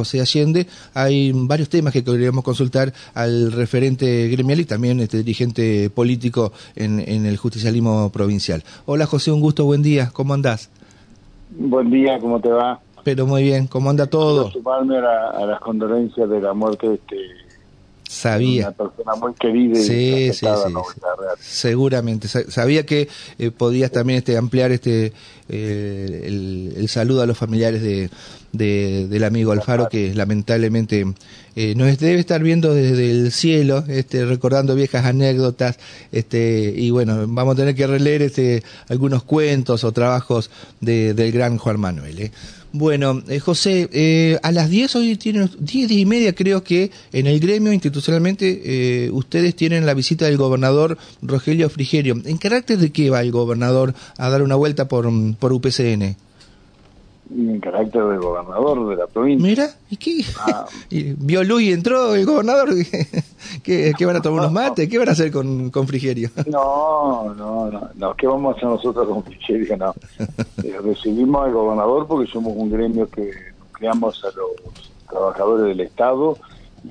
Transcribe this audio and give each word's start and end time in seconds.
José 0.00 0.22
Allende, 0.22 0.66
hay 0.94 1.30
varios 1.34 1.68
temas 1.68 1.92
que 1.92 2.02
queríamos 2.02 2.42
consultar 2.42 2.90
al 3.12 3.52
referente 3.52 4.28
gremial 4.28 4.60
y 4.60 4.64
también 4.64 4.98
este 5.00 5.18
dirigente 5.18 5.90
político 5.90 6.52
en, 6.74 7.00
en 7.00 7.26
el 7.26 7.36
justicialismo 7.36 8.08
provincial. 8.10 8.62
Hola 8.86 9.04
José, 9.04 9.30
un 9.30 9.42
gusto, 9.42 9.66
buen 9.66 9.82
día, 9.82 10.08
¿cómo 10.10 10.32
andás? 10.32 10.70
Buen 11.50 11.90
día, 11.90 12.18
¿cómo 12.18 12.40
te 12.40 12.48
va? 12.48 12.80
Pero 13.04 13.26
muy 13.26 13.42
bien, 13.42 13.66
¿cómo 13.66 13.90
anda 13.90 14.06
todo? 14.06 14.50
sumarme 14.50 14.96
a, 14.96 15.44
las 15.44 15.60
condolencias 15.60 16.30
de 16.30 16.40
la 16.40 16.54
muerte 16.54 16.88
de 16.88 16.94
este 16.94 17.16
Sabía. 18.10 18.74
Una 18.76 18.88
persona 18.88 19.14
muy 19.14 19.34
querida 19.34 19.76
sí, 19.76 20.32
sí, 20.32 20.44
sí, 20.44 20.74
Seguramente. 21.38 22.26
Sabía 22.26 22.84
que 22.84 23.08
eh, 23.38 23.52
podías 23.52 23.92
también 23.92 24.18
este, 24.18 24.36
ampliar 24.36 24.72
este 24.72 25.12
eh, 25.48 26.24
el, 26.76 26.88
saludo 26.88 27.22
a 27.22 27.26
los 27.26 27.38
familiares 27.38 27.82
de, 27.82 28.10
del 28.52 29.22
amigo 29.22 29.52
Alfaro, 29.52 29.88
que 29.88 30.12
lamentablemente 30.12 31.06
eh, 31.56 31.74
nos 31.76 31.98
debe 31.98 32.20
estar 32.20 32.42
viendo 32.42 32.74
desde 32.74 33.10
el 33.10 33.32
cielo, 33.32 33.84
este, 33.88 34.24
recordando 34.24 34.74
viejas 34.74 35.04
anécdotas, 35.04 35.78
este, 36.12 36.72
y 36.76 36.90
bueno, 36.90 37.26
vamos 37.28 37.54
a 37.54 37.56
tener 37.56 37.74
que 37.74 37.86
releer 37.86 38.22
este, 38.22 38.62
algunos 38.88 39.22
cuentos 39.22 39.84
o 39.84 39.92
trabajos 39.92 40.50
de, 40.80 41.14
del 41.14 41.32
gran 41.32 41.58
Juan 41.58 41.80
Manuel. 41.80 42.20
¿eh? 42.20 42.30
Bueno, 42.72 43.20
eh, 43.28 43.40
José, 43.40 43.88
eh, 43.92 44.38
a 44.44 44.52
las 44.52 44.70
10 44.70 44.94
hoy 44.94 45.16
tienen, 45.16 45.50
10, 45.58 45.90
y 45.90 46.06
media 46.06 46.32
creo 46.34 46.62
que 46.62 46.92
en 47.12 47.26
el 47.26 47.40
gremio 47.40 47.72
institucionalmente 47.72 48.62
eh, 48.64 49.10
ustedes 49.10 49.56
tienen 49.56 49.86
la 49.86 49.94
visita 49.94 50.26
del 50.26 50.36
gobernador 50.36 50.96
Rogelio 51.20 51.68
Frigerio. 51.68 52.20
¿En 52.24 52.38
carácter 52.38 52.78
de 52.78 52.90
qué 52.90 53.10
va 53.10 53.22
el 53.22 53.32
gobernador 53.32 53.94
a 54.16 54.30
dar 54.30 54.42
una 54.42 54.54
vuelta 54.54 54.86
por, 54.86 55.10
por 55.36 55.52
UPCN? 55.52 56.16
En 57.30 57.60
carácter 57.60 58.02
de 58.04 58.16
gobernador 58.18 58.88
de 58.88 58.96
la 58.96 59.06
provincia. 59.06 59.46
Mira, 59.48 59.70
¿y 59.88 59.96
qué? 59.96 60.24
Ah. 60.38 60.66
¿Vio 60.90 61.44
luz 61.44 61.62
y 61.62 61.72
entró 61.72 62.14
el 62.14 62.26
gobernador? 62.26 62.70
¿Qué, 63.62 63.92
¿Qué, 63.96 64.06
van 64.06 64.16
a 64.16 64.22
tomar 64.22 64.40
unos 64.40 64.52
mates? 64.52 64.88
¿Qué 64.88 64.98
van 64.98 65.08
a 65.08 65.12
hacer 65.12 65.30
con, 65.30 65.70
con 65.70 65.86
Frigerio? 65.86 66.30
No, 66.50 67.32
no, 67.34 67.70
no, 67.94 68.14
¿Qué 68.16 68.26
vamos 68.26 68.54
a 68.54 68.56
hacer 68.56 68.68
nosotros 68.68 69.08
con 69.08 69.22
Frigerio? 69.22 69.76
No. 69.76 69.94
Eh, 70.62 70.76
recibimos 70.82 71.46
al 71.46 71.52
gobernador 71.52 72.06
porque 72.06 72.30
somos 72.30 72.52
un 72.56 72.70
gremio 72.70 73.08
que 73.08 73.30
creamos 73.72 74.22
a 74.24 74.28
los 74.28 74.90
trabajadores 75.08 75.66
del 75.66 75.80
Estado 75.86 76.36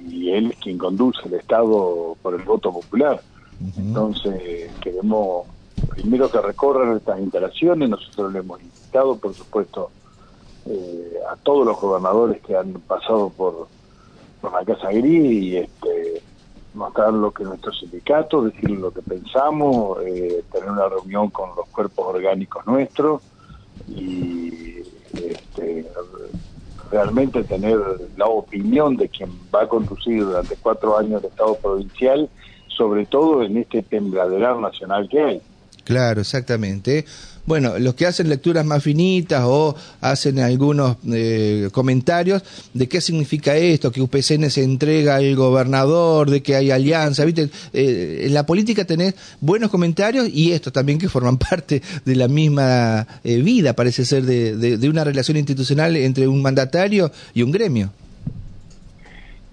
y 0.09 0.31
él 0.31 0.51
es 0.51 0.57
quien 0.57 0.77
conduce 0.77 1.19
el 1.25 1.33
Estado 1.33 2.15
por 2.21 2.35
el 2.35 2.43
voto 2.43 2.71
popular. 2.71 3.21
Entonces, 3.77 4.71
queremos 4.79 5.45
primero 5.89 6.29
que 6.31 6.39
recorran 6.39 6.97
estas 6.97 7.19
instalaciones, 7.19 7.89
nosotros 7.89 8.31
le 8.31 8.39
hemos 8.39 8.61
invitado, 8.61 9.17
por 9.17 9.33
supuesto, 9.33 9.91
eh, 10.69 11.19
a 11.29 11.35
todos 11.35 11.65
los 11.65 11.81
gobernadores 11.81 12.41
que 12.41 12.55
han 12.55 12.73
pasado 12.73 13.29
por, 13.29 13.67
por 14.39 14.53
la 14.53 14.63
Casa 14.63 14.91
Gris 14.91 15.31
y 15.31 15.57
este, 15.57 16.21
mostrar 16.73 17.11
lo 17.13 17.31
que 17.31 17.43
nuestro 17.43 17.73
sindicato, 17.73 18.43
decir 18.43 18.69
lo 18.71 18.91
que 18.91 19.01
pensamos, 19.01 19.97
eh, 20.05 20.43
tener 20.51 20.69
una 20.69 20.87
reunión 20.87 21.29
con 21.29 21.49
los 21.55 21.67
cuerpos 21.69 22.15
orgánicos 22.15 22.65
nuestros 22.67 23.21
y 23.87 24.83
este, 25.13 25.87
realmente 26.91 27.43
tener 27.43 27.79
la 28.17 28.27
opinión 28.27 28.95
de 28.97 29.09
quien 29.09 29.29
va 29.53 29.63
a 29.63 29.67
conducir 29.67 30.23
durante 30.23 30.55
cuatro 30.55 30.97
años 30.97 31.23
el 31.23 31.29
Estado 31.29 31.55
provincial, 31.55 32.29
sobre 32.67 33.05
todo 33.05 33.43
en 33.43 33.57
este 33.57 33.81
tembladerar 33.81 34.57
nacional 34.57 35.07
que 35.09 35.21
hay. 35.21 35.41
Claro, 35.83 36.21
exactamente. 36.21 37.05
Bueno, 37.49 37.79
los 37.79 37.95
que 37.95 38.05
hacen 38.05 38.29
lecturas 38.29 38.63
más 38.63 38.83
finitas 38.83 39.41
o 39.43 39.75
hacen 40.01 40.37
algunos 40.37 40.97
eh, 41.11 41.69
comentarios 41.71 42.43
de 42.75 42.87
qué 42.87 43.01
significa 43.01 43.57
esto, 43.57 43.91
que 43.91 44.03
UPCN 44.03 44.51
se 44.51 44.61
entrega 44.61 45.15
al 45.15 45.35
gobernador, 45.35 46.29
de 46.29 46.43
que 46.43 46.55
hay 46.55 46.69
alianza, 46.69 47.25
¿viste? 47.25 47.49
Eh, 47.73 48.25
en 48.27 48.35
la 48.35 48.45
política 48.45 48.85
tenés 48.85 49.15
buenos 49.41 49.71
comentarios 49.71 50.29
y 50.31 50.51
estos 50.51 50.71
también 50.71 50.99
que 50.99 51.09
forman 51.09 51.37
parte 51.49 51.81
de 52.05 52.15
la 52.15 52.27
misma 52.27 53.07
eh, 53.23 53.37
vida, 53.37 53.73
parece 53.73 54.05
ser, 54.05 54.25
de, 54.25 54.55
de, 54.55 54.87
una 54.87 55.03
relación 55.03 55.35
institucional 55.35 55.95
entre 55.95 56.27
un 56.27 56.43
mandatario 56.43 57.11
y 57.33 57.41
un 57.41 57.49
gremio. 57.49 57.89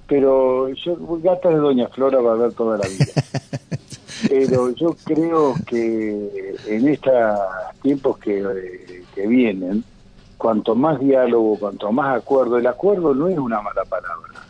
Pero 0.06 0.68
yo, 0.68 0.98
gata 1.22 1.48
de 1.48 1.56
Doña 1.56 1.88
Flora 1.88 2.20
va 2.20 2.34
a 2.34 2.36
ver 2.36 2.52
toda 2.52 2.76
la 2.76 2.86
vida. 2.86 3.06
Pero 4.28 4.70
yo 4.70 4.96
creo 5.04 5.54
que 5.66 6.56
en 6.66 6.88
estos 6.88 7.38
tiempos 7.82 8.18
que, 8.18 9.04
que 9.14 9.26
vienen, 9.26 9.84
cuanto 10.38 10.74
más 10.74 11.00
diálogo, 11.00 11.58
cuanto 11.58 11.92
más 11.92 12.16
acuerdo, 12.16 12.58
el 12.58 12.66
acuerdo 12.66 13.14
no 13.14 13.28
es 13.28 13.38
una 13.38 13.60
mala 13.60 13.84
palabra. 13.84 14.42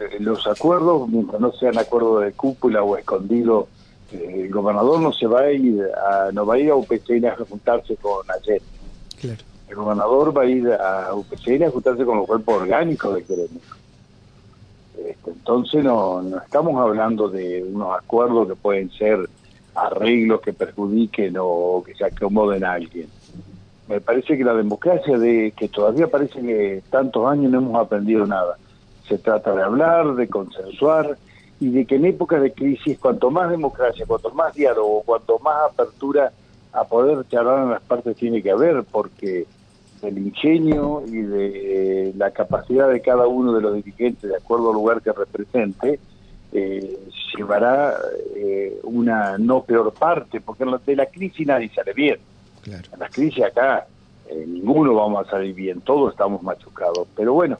Eh, 0.00 0.18
los 0.20 0.46
acuerdos, 0.46 1.08
mientras 1.08 1.40
no 1.40 1.52
sean 1.52 1.78
acuerdos 1.78 2.24
de 2.24 2.32
cúpula 2.32 2.82
o 2.82 2.96
escondido, 2.96 3.68
eh, 4.12 4.42
el 4.44 4.50
gobernador 4.50 5.00
no 5.00 5.12
se 5.12 5.26
va 5.26 5.42
a 5.42 5.52
ir 5.52 5.82
a, 5.82 6.30
no 6.32 6.46
va 6.46 6.54
a 6.54 6.58
ir 6.58 6.70
a 6.70 6.76
UPCN 6.76 7.26
a 7.26 7.36
juntarse 7.36 7.96
con 7.96 8.24
ayer. 8.30 8.62
El 9.68 9.76
gobernador 9.76 10.36
va 10.36 10.42
a 10.42 10.46
ir 10.46 10.68
a 10.72 11.14
UPCN 11.14 11.64
a 11.64 11.70
juntarse 11.70 12.04
con 12.04 12.18
los 12.18 12.26
cuerpos 12.26 12.62
orgánicos 12.62 13.14
de 13.14 13.22
gremio. 13.22 13.60
Este, 14.98 15.30
entonces 15.30 15.84
no, 15.84 16.22
no 16.22 16.38
estamos 16.38 16.80
hablando 16.80 17.28
de 17.28 17.62
unos 17.62 17.96
acuerdos 17.96 18.48
que 18.48 18.56
pueden 18.56 18.90
ser 18.90 19.28
arreglos 19.74 20.40
que 20.40 20.52
perjudiquen 20.52 21.36
o 21.38 21.82
que 21.84 21.94
se 21.94 22.04
acomoden 22.04 22.64
a 22.64 22.72
alguien. 22.72 23.08
Me 23.88 24.00
parece 24.00 24.36
que 24.36 24.44
la 24.44 24.54
democracia 24.54 25.18
de 25.18 25.52
que 25.56 25.68
todavía 25.68 26.06
parece 26.08 26.40
que 26.40 26.82
tantos 26.90 27.26
años 27.26 27.50
no 27.50 27.58
hemos 27.58 27.76
aprendido 27.76 28.26
nada. 28.26 28.56
Se 29.08 29.18
trata 29.18 29.54
de 29.54 29.62
hablar, 29.62 30.14
de 30.14 30.28
consensuar 30.28 31.16
y 31.58 31.70
de 31.70 31.84
que 31.84 31.96
en 31.96 32.06
épocas 32.06 32.40
de 32.40 32.52
crisis 32.52 32.98
cuanto 32.98 33.30
más 33.30 33.50
democracia, 33.50 34.06
cuanto 34.06 34.30
más 34.30 34.54
diálogo, 34.54 35.02
cuanto 35.04 35.38
más 35.40 35.72
apertura 35.72 36.32
a 36.72 36.84
poder 36.84 37.26
charlar 37.28 37.64
en 37.64 37.70
las 37.70 37.82
partes 37.82 38.16
tiene 38.16 38.42
que 38.42 38.50
haber 38.50 38.84
porque 38.84 39.46
del 40.00 40.18
ingenio 40.18 41.02
y 41.06 41.16
de 41.16 42.12
la 42.16 42.30
capacidad 42.30 42.88
de 42.90 43.00
cada 43.00 43.26
uno 43.26 43.52
de 43.52 43.60
los 43.60 43.74
dirigentes, 43.74 44.30
de 44.30 44.36
acuerdo 44.36 44.70
al 44.70 44.74
lugar 44.74 45.02
que 45.02 45.12
represente, 45.12 46.00
eh, 46.52 46.98
llevará 47.36 47.94
eh, 48.34 48.80
una 48.82 49.38
no 49.38 49.62
peor 49.62 49.92
parte, 49.92 50.40
porque 50.40 50.64
de 50.86 50.96
la 50.96 51.06
crisis 51.06 51.46
nadie 51.46 51.70
sale 51.74 51.92
bien. 51.92 52.18
En 52.66 52.98
la 52.98 53.08
crisis 53.08 53.44
acá 53.44 53.86
eh, 54.28 54.44
ninguno 54.46 54.94
vamos 54.94 55.26
a 55.26 55.30
salir 55.30 55.54
bien, 55.54 55.80
todos 55.80 56.12
estamos 56.12 56.42
machucados. 56.42 57.06
Pero 57.16 57.34
bueno, 57.34 57.56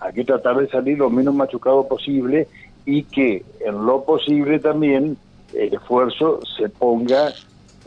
hay 0.00 0.12
que 0.12 0.24
tratar 0.24 0.56
de 0.56 0.68
salir 0.68 0.98
lo 0.98 1.10
menos 1.10 1.34
machucado 1.34 1.86
posible 1.86 2.48
y 2.84 3.04
que 3.04 3.44
en 3.60 3.84
lo 3.84 4.04
posible 4.04 4.58
también 4.58 5.16
el 5.54 5.74
esfuerzo 5.74 6.40
se 6.56 6.68
ponga 6.68 7.32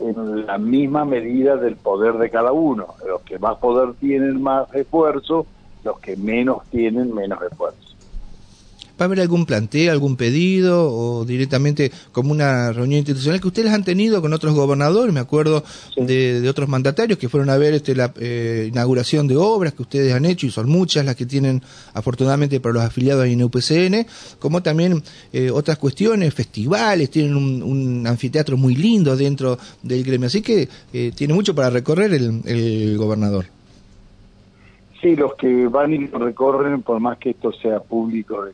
en 0.00 0.46
la 0.46 0.58
misma 0.58 1.04
medida 1.04 1.56
del 1.56 1.76
poder 1.76 2.14
de 2.14 2.30
cada 2.30 2.52
uno. 2.52 2.94
Los 3.06 3.22
que 3.22 3.38
más 3.38 3.56
poder 3.58 3.94
tienen 3.94 4.42
más 4.42 4.72
esfuerzo, 4.74 5.46
los 5.84 5.98
que 6.00 6.16
menos 6.16 6.64
tienen 6.70 7.14
menos 7.14 7.42
esfuerzo. 7.42 7.83
¿Va 9.00 9.04
a 9.04 9.06
haber 9.06 9.20
algún 9.20 9.44
planteo, 9.44 9.90
algún 9.90 10.16
pedido 10.16 10.88
o 10.88 11.24
directamente 11.24 11.90
como 12.12 12.30
una 12.30 12.72
reunión 12.72 12.98
institucional 12.98 13.40
que 13.40 13.48
ustedes 13.48 13.72
han 13.72 13.82
tenido 13.82 14.22
con 14.22 14.32
otros 14.32 14.54
gobernadores? 14.54 15.12
Me 15.12 15.18
acuerdo 15.18 15.64
de, 15.96 16.48
otros 16.48 16.68
mandatarios 16.68 17.18
que 17.18 17.28
fueron 17.28 17.50
a 17.50 17.56
ver 17.56 17.74
este, 17.74 17.96
la 17.96 18.12
eh, 18.20 18.68
inauguración 18.70 19.26
de 19.26 19.36
obras 19.36 19.72
que 19.72 19.82
ustedes 19.82 20.14
han 20.14 20.24
hecho 20.24 20.46
y 20.46 20.50
son 20.50 20.68
muchas 20.68 21.04
las 21.04 21.16
que 21.16 21.26
tienen 21.26 21.60
afortunadamente 21.92 22.60
para 22.60 22.74
los 22.74 22.84
afiliados 22.84 23.26
en 23.26 23.42
UPCN, 23.42 24.06
como 24.38 24.62
también 24.62 25.02
eh, 25.32 25.50
otras 25.50 25.76
cuestiones, 25.78 26.32
festivales, 26.32 27.10
tienen 27.10 27.34
un, 27.34 28.06
anfiteatro 28.06 28.56
muy 28.56 28.76
lindo 28.76 29.16
dentro 29.16 29.58
del 29.82 30.04
gremio, 30.04 30.28
así 30.28 30.40
que 30.40 30.68
eh, 30.92 31.10
tiene 31.16 31.34
mucho 31.34 31.52
para 31.52 31.68
recorrer 31.68 32.14
el, 32.14 32.42
el 32.44 32.96
gobernador. 32.96 33.46
Sí, 35.00 35.16
los 35.16 35.34
que 35.34 35.66
van 35.66 35.92
y 35.92 36.06
recorren, 36.06 36.82
por 36.82 37.00
más 37.00 37.18
que 37.18 37.30
esto 37.30 37.52
sea 37.52 37.80
público, 37.80 38.44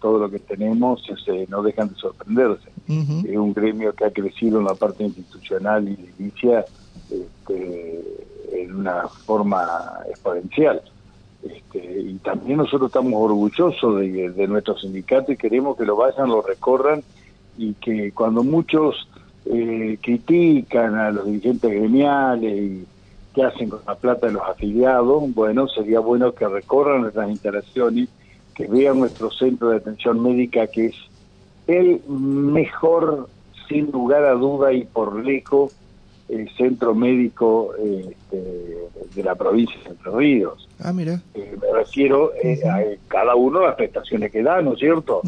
todo 0.00 0.18
lo 0.18 0.30
que 0.30 0.38
tenemos 0.38 1.02
este, 1.08 1.46
no 1.48 1.62
dejan 1.62 1.88
de 1.88 1.94
sorprenderse. 1.94 2.70
Es 2.88 3.36
un 3.36 3.52
gremio 3.52 3.92
que 3.92 4.04
ha 4.04 4.10
crecido 4.10 4.58
en 4.58 4.64
la 4.64 4.74
parte 4.74 5.04
institucional 5.04 5.88
y 5.88 6.10
inicia 6.18 6.64
este, 7.10 8.00
en 8.52 8.74
una 8.74 9.06
forma 9.08 9.64
exponencial. 10.08 10.82
Este, 11.42 12.00
y 12.00 12.14
también 12.18 12.58
nosotros 12.58 12.88
estamos 12.88 13.14
orgullosos 13.14 14.00
de, 14.00 14.46
nuestro 14.48 14.76
sindicato 14.76 15.32
y 15.32 15.36
queremos 15.36 15.76
que 15.76 15.84
lo 15.84 15.96
vayan, 15.96 16.28
lo 16.28 16.42
recorran 16.42 17.02
y 17.56 17.74
que 17.74 18.12
cuando 18.12 18.42
muchos 18.42 19.08
eh, 19.46 19.98
critican 20.02 20.96
a 20.96 21.10
los 21.10 21.26
dirigentes 21.26 21.70
gremiales 21.70 22.60
y 22.60 22.86
qué 23.34 23.44
hacen 23.44 23.70
con 23.70 23.80
la 23.86 23.94
plata 23.94 24.26
de 24.26 24.34
los 24.34 24.42
afiliados, 24.42 25.32
bueno, 25.34 25.68
sería 25.68 26.00
bueno 26.00 26.32
que 26.32 26.46
recorran 26.48 27.02
nuestras 27.02 27.30
instalaciones 27.30 28.08
que 28.60 28.66
vean 28.66 28.98
nuestro 28.98 29.30
centro 29.30 29.70
de 29.70 29.78
atención 29.78 30.22
médica, 30.22 30.66
que 30.66 30.86
es 30.86 30.94
el 31.66 32.02
mejor, 32.08 33.28
sin 33.68 33.90
lugar 33.90 34.24
a 34.24 34.32
duda 34.32 34.72
y 34.72 34.84
por 34.84 35.24
lejos, 35.24 35.72
el 36.28 36.48
centro 36.56 36.94
médico 36.94 37.72
este, 37.76 38.88
de 39.14 39.24
la 39.24 39.34
provincia 39.34 39.76
de 39.82 39.90
Entre 39.90 40.12
Ríos. 40.12 40.68
Ah, 40.78 40.92
mira. 40.92 41.22
Eh, 41.34 41.56
me 41.60 41.78
refiero 41.78 42.32
eh, 42.34 42.60
a 42.68 42.82
cada 43.08 43.34
uno 43.34 43.62
las 43.62 43.76
prestaciones 43.76 44.30
que 44.30 44.42
da, 44.42 44.60
¿no 44.60 44.74
es 44.74 44.78
cierto? 44.78 45.22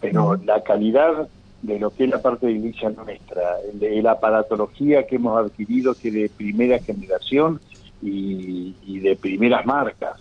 Pero 0.00 0.36
la 0.44 0.62
calidad 0.62 1.28
de 1.62 1.78
lo 1.78 1.90
que 1.90 2.04
es 2.04 2.10
la 2.10 2.22
parte 2.22 2.46
de 2.46 2.52
iglesia 2.52 2.90
nuestra, 2.90 3.56
de 3.74 4.02
la 4.02 4.12
aparatología 4.12 5.06
que 5.06 5.16
hemos 5.16 5.38
adquirido, 5.38 5.94
que 5.94 6.10
de 6.10 6.30
primera 6.30 6.78
generación 6.78 7.60
y, 8.02 8.98
de 9.00 9.16
primeras 9.16 9.66
marcas. 9.66 10.19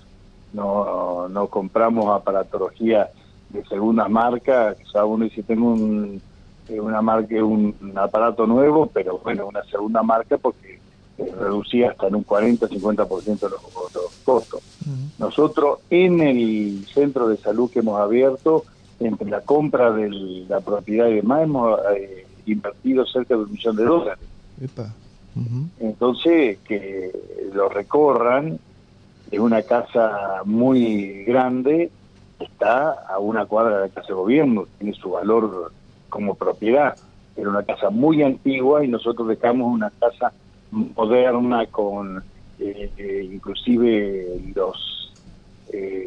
No, 0.54 1.30
no 1.30 1.48
compramos 1.48 2.08
aparatología 2.08 3.10
de 3.50 3.66
segunda 3.66 4.08
marca, 4.08 4.76
sea, 4.92 5.06
uno 5.06 5.26
dice, 5.26 5.44
tengo 5.44 5.72
un, 5.74 6.22
eh, 6.68 6.80
una 6.80 7.02
marca, 7.02 7.44
un, 7.44 7.76
aparato 7.96 8.46
nuevo, 8.46 8.88
pero 8.88 9.20
bueno, 9.20 9.48
una 9.48 9.64
segunda 9.64 10.04
marca 10.04 10.38
porque 10.38 10.80
reducía 11.18 11.92
hasta 11.92 12.08
en 12.08 12.16
un 12.16 12.26
40-50% 12.26 13.42
los, 13.42 13.52
los 13.94 14.16
costos. 14.24 14.62
Nosotros 15.18 15.80
en 15.90 16.22
el 16.22 16.86
centro 16.94 17.28
de 17.28 17.38
salud 17.38 17.70
que 17.70 17.80
hemos 17.80 18.00
abierto, 18.00 18.64
entre 19.00 19.30
la 19.30 19.42
compra 19.42 19.92
de 19.92 20.10
la 20.48 20.62
propiedad 20.62 21.08
y 21.08 21.16
demás, 21.16 21.44
hemos 21.44 21.80
eh, 21.96 22.26
invertido 22.46 23.06
cerca 23.06 23.36
de 23.36 23.44
un 23.44 23.52
millón 23.52 23.76
de 23.76 23.84
dólares. 23.84 24.26
Entonces, 25.80 26.58
que 26.68 27.12
lo 27.54 27.70
recorran, 27.70 28.60
es 29.32 29.40
una 29.40 29.62
casa 29.62 30.42
muy 30.46 31.24
grande, 31.24 31.92
está 32.40 32.92
a 32.92 33.20
una 33.20 33.46
cuadra 33.46 33.78
de 33.78 33.88
la 33.88 33.94
casa 33.94 34.08
de 34.08 34.14
gobierno, 34.14 34.66
tiene 34.78 34.94
su 34.96 35.12
valor 35.12 35.72
como 36.10 36.36
propiedad. 36.36 36.98
Era 37.36 37.50
una 37.50 37.64
casa 37.64 37.90
muy 37.90 38.24
antigua 38.24 38.84
y 38.84 38.88
nosotros 38.88 39.28
dejamos 39.28 39.74
una 39.74 39.92
casa 39.92 40.34
moderna 40.72 41.66
con 41.68 42.24
eh, 42.60 42.92
eh, 42.98 43.30
inclusive 43.32 44.42
los 44.56 44.86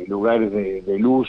lugares 0.06 0.50
de 0.52 0.98
luz 0.98 1.28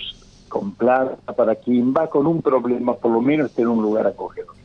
con 0.49 0.71
plata 0.71 1.33
para 1.33 1.55
quien 1.55 1.93
va 1.93 2.09
con 2.09 2.27
un 2.27 2.41
problema, 2.41 2.93
por 2.93 3.11
lo 3.11 3.21
menos 3.21 3.57
en 3.57 3.67
un 3.67 3.81
lugar 3.81 4.05
acogedor. 4.05 4.62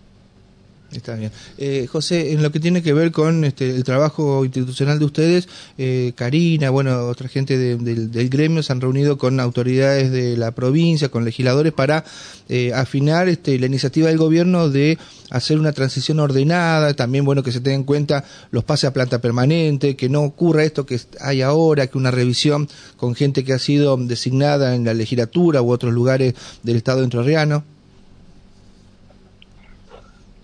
Está 0.90 1.17
bien. 1.17 1.31
Eh, 1.58 1.87
José, 1.87 2.32
en 2.32 2.43
lo 2.43 2.50
que 2.50 2.61
tiene 2.61 2.82
que 2.82 2.94
ver 2.94 3.12
con 3.12 3.44
este, 3.44 3.69
el 3.69 3.85
trabajo 3.85 4.43
institucional 4.46 4.99
de 4.99 5.05
ustedes, 5.05 5.49
eh, 5.76 6.12
Karina, 6.17 6.70
bueno, 6.70 7.06
otra 7.08 7.29
gente 7.29 7.58
del 7.58 8.29
gremio 8.31 8.62
se 8.62 8.73
han 8.73 8.81
reunido 8.81 9.19
con 9.19 9.38
autoridades 9.38 10.11
de 10.11 10.38
la 10.38 10.52
provincia, 10.52 11.11
con 11.11 11.26
legisladores, 11.26 11.75
para 11.75 12.05
eh, 12.49 12.73
afinar 12.73 13.29
este, 13.29 13.58
la 13.58 13.67
iniciativa 13.67 14.08
del 14.08 14.17
gobierno 14.17 14.70
de 14.70 14.96
hacer 15.29 15.58
una 15.58 15.73
transición 15.73 16.20
ordenada, 16.20 16.94
también, 16.94 17.26
bueno, 17.26 17.43
que 17.43 17.52
se 17.52 17.61
tenga 17.61 17.76
en 17.76 17.85
cuenta 17.85 18.25
los 18.50 18.64
pases 18.64 18.88
a 18.88 18.94
planta 18.94 19.20
permanente, 19.20 19.94
que 19.94 20.08
no 20.08 20.23
ocurra 20.23 20.64
esto 20.64 20.87
que 20.87 20.99
hay 21.20 21.43
ahora, 21.43 21.88
que 21.88 21.99
una 21.99 22.11
revisión 22.11 22.67
con 22.96 23.14
gente 23.14 23.44
que 23.44 23.52
ha 23.52 23.58
sido 23.58 23.94
designada 23.99 24.75
en 24.75 24.87
la 24.87 24.94
legislatura 24.94 25.61
u 25.61 25.70
otros 25.70 25.93
lugares 25.93 26.32
del 26.62 26.76
Estado 26.76 27.05
entrerriano. 27.05 27.77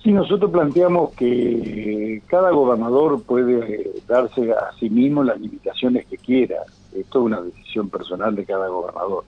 Sí, 0.05 0.13
nosotros 0.13 0.51
planteamos 0.51 1.15
que 1.15 2.21
cada 2.27 2.51
gobernador 2.51 3.23
puede 3.23 3.91
darse 4.07 4.53
a 4.53 4.71
sí 4.79 4.91
mismo 4.91 5.25
las 5.25 5.41
limitaciones 5.41 6.05
que 6.05 6.19
quiera. 6.19 6.57
Esto 6.95 7.21
es 7.21 7.25
una 7.25 7.41
decisión 7.41 7.89
personal 7.89 8.37
de 8.37 8.45
cada 8.45 8.69
gobernador. 8.69 9.25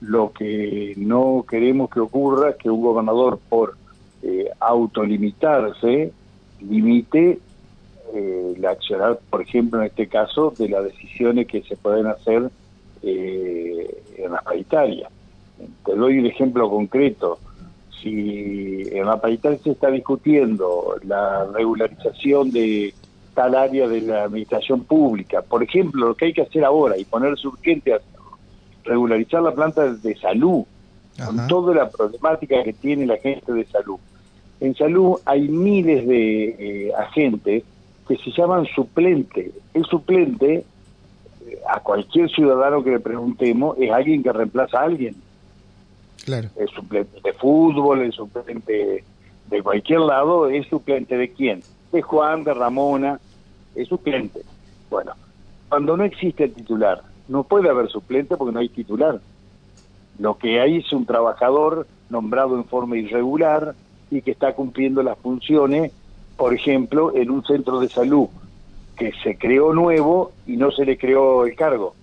Lo 0.00 0.32
que 0.32 0.94
no 0.96 1.44
queremos 1.46 1.90
que 1.90 2.00
ocurra 2.00 2.50
es 2.50 2.56
que 2.56 2.70
un 2.70 2.80
gobernador 2.80 3.38
por 3.50 3.76
eh, 4.22 4.48
autolimitarse 4.60 6.10
limite 6.62 7.38
eh, 8.14 8.54
la 8.56 8.70
accionar, 8.70 9.18
por 9.28 9.42
ejemplo, 9.42 9.80
en 9.80 9.88
este 9.88 10.08
caso, 10.08 10.54
de 10.56 10.70
las 10.70 10.84
decisiones 10.84 11.46
que 11.46 11.60
se 11.64 11.76
pueden 11.76 12.06
hacer 12.06 12.48
eh, 13.02 14.02
en 14.16 14.32
las 14.32 14.42
paritarias. 14.42 15.12
Te 15.84 15.94
doy 15.94 16.18
un 16.18 16.24
ejemplo 16.24 16.70
concreto 16.70 17.38
si 18.02 18.82
en 18.92 19.06
la 19.06 19.20
paritaria 19.20 19.58
se 19.58 19.70
está 19.70 19.90
discutiendo 19.90 20.96
la 21.04 21.46
regularización 21.46 22.50
de 22.50 22.94
tal 23.34 23.54
área 23.54 23.88
de 23.88 24.00
la 24.00 24.24
administración 24.24 24.84
pública, 24.84 25.42
por 25.42 25.62
ejemplo, 25.62 26.08
lo 26.08 26.14
que 26.14 26.26
hay 26.26 26.32
que 26.32 26.42
hacer 26.42 26.64
ahora 26.64 26.96
y 26.96 27.04
ponerse 27.04 27.46
urgente 27.46 27.94
a 27.94 28.00
regularizar 28.84 29.42
la 29.42 29.52
planta 29.52 29.92
de 29.92 30.16
salud, 30.16 30.64
con 31.24 31.46
toda 31.48 31.74
la 31.74 31.90
problemática 31.90 32.62
que 32.62 32.72
tiene 32.72 33.06
la 33.06 33.16
gente 33.16 33.52
de 33.52 33.64
salud. 33.66 33.98
En 34.60 34.74
salud 34.74 35.18
hay 35.24 35.48
miles 35.48 36.06
de 36.06 36.88
eh, 36.88 36.92
agentes 36.94 37.64
que 38.06 38.16
se 38.16 38.30
llaman 38.30 38.66
suplente. 38.74 39.52
El 39.74 39.84
suplente, 39.84 40.64
eh, 41.46 41.58
a 41.68 41.80
cualquier 41.80 42.30
ciudadano 42.30 42.82
que 42.82 42.90
le 42.90 43.00
preguntemos, 43.00 43.76
es 43.78 43.90
alguien 43.90 44.22
que 44.22 44.32
reemplaza 44.32 44.80
a 44.80 44.84
alguien 44.84 45.14
es 46.56 46.70
suplente 46.70 47.20
de 47.22 47.32
fútbol, 47.32 48.02
es 48.02 48.14
suplente 48.14 49.04
de 49.46 49.62
cualquier 49.62 50.00
lado, 50.00 50.48
es 50.48 50.66
suplente 50.66 51.16
de 51.16 51.32
quién? 51.32 51.62
De 51.92 52.02
Juan, 52.02 52.44
de 52.44 52.54
Ramona, 52.54 53.18
es 53.74 53.88
suplente. 53.88 54.42
Bueno, 54.90 55.12
cuando 55.68 55.96
no 55.96 56.04
existe 56.04 56.44
el 56.44 56.52
titular, 56.52 57.02
no 57.28 57.44
puede 57.44 57.68
haber 57.68 57.88
suplente 57.88 58.36
porque 58.36 58.52
no 58.52 58.60
hay 58.60 58.68
titular. 58.68 59.20
Lo 60.18 60.36
que 60.36 60.60
hay 60.60 60.78
es 60.78 60.92
un 60.92 61.06
trabajador 61.06 61.86
nombrado 62.10 62.56
en 62.56 62.64
forma 62.64 62.96
irregular 62.96 63.74
y 64.10 64.22
que 64.22 64.32
está 64.32 64.54
cumpliendo 64.54 65.02
las 65.02 65.18
funciones, 65.18 65.92
por 66.36 66.54
ejemplo, 66.54 67.14
en 67.14 67.30
un 67.30 67.44
centro 67.44 67.80
de 67.80 67.88
salud 67.88 68.28
que 68.96 69.12
se 69.22 69.36
creó 69.36 69.72
nuevo 69.72 70.32
y 70.46 70.56
no 70.56 70.70
se 70.72 70.84
le 70.84 70.98
creó 70.98 71.46
el 71.46 71.54
cargo. 71.54 71.94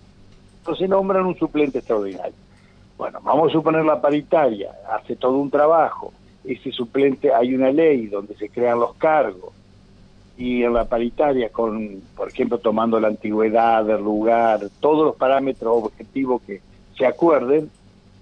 Entonces 0.59 0.89
nombran 0.89 1.25
un 1.25 1.35
suplente 1.38 1.79
extraordinario. 1.79 2.44
Bueno, 2.97 3.19
vamos 3.24 3.50
a 3.50 3.53
suponer 3.53 3.83
la 3.83 4.00
paritaria, 4.00 4.71
hace 4.89 5.15
todo 5.15 5.38
un 5.38 5.50
trabajo, 5.50 6.13
ese 6.44 6.71
suplente 6.71 7.33
hay 7.33 7.53
una 7.53 7.71
ley 7.71 8.07
donde 8.07 8.36
se 8.36 8.50
crean 8.50 8.80
los 8.80 8.95
cargos 8.95 9.53
y 10.38 10.63
en 10.63 10.74
la 10.74 10.86
paritaria 10.86 11.50
con, 11.50 12.01
por 12.15 12.27
ejemplo, 12.30 12.57
tomando 12.57 13.00
la 13.00 13.07
antigüedad 13.07 13.83
del 13.86 14.01
lugar, 14.01 14.59
todos 14.80 15.06
los 15.06 15.15
parámetros 15.15 15.83
objetivos 15.83 16.42
que 16.44 16.62
se 16.97 17.06
acuerden, 17.06 17.69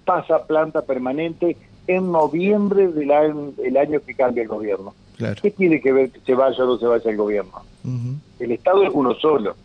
pasa 0.05 0.45
planta 0.45 0.81
permanente 0.81 1.57
en 1.87 2.11
noviembre 2.11 2.87
del 2.87 3.11
año, 3.11 3.53
el 3.63 3.77
año 3.77 3.99
que 4.05 4.13
cambia 4.13 4.43
el 4.43 4.49
gobierno. 4.49 4.93
¿Qué 5.41 5.51
tiene 5.51 5.79
que 5.79 5.91
ver 5.91 6.11
que 6.11 6.19
se 6.21 6.33
vaya 6.33 6.63
o 6.63 6.67
no 6.67 6.77
se 6.77 6.85
vaya 6.85 7.09
el 7.09 7.17
gobierno? 7.17 7.61
El 8.39 8.51
Estado 8.51 8.83
es 8.83 8.89
uno 8.93 9.13
solo. 9.15 9.55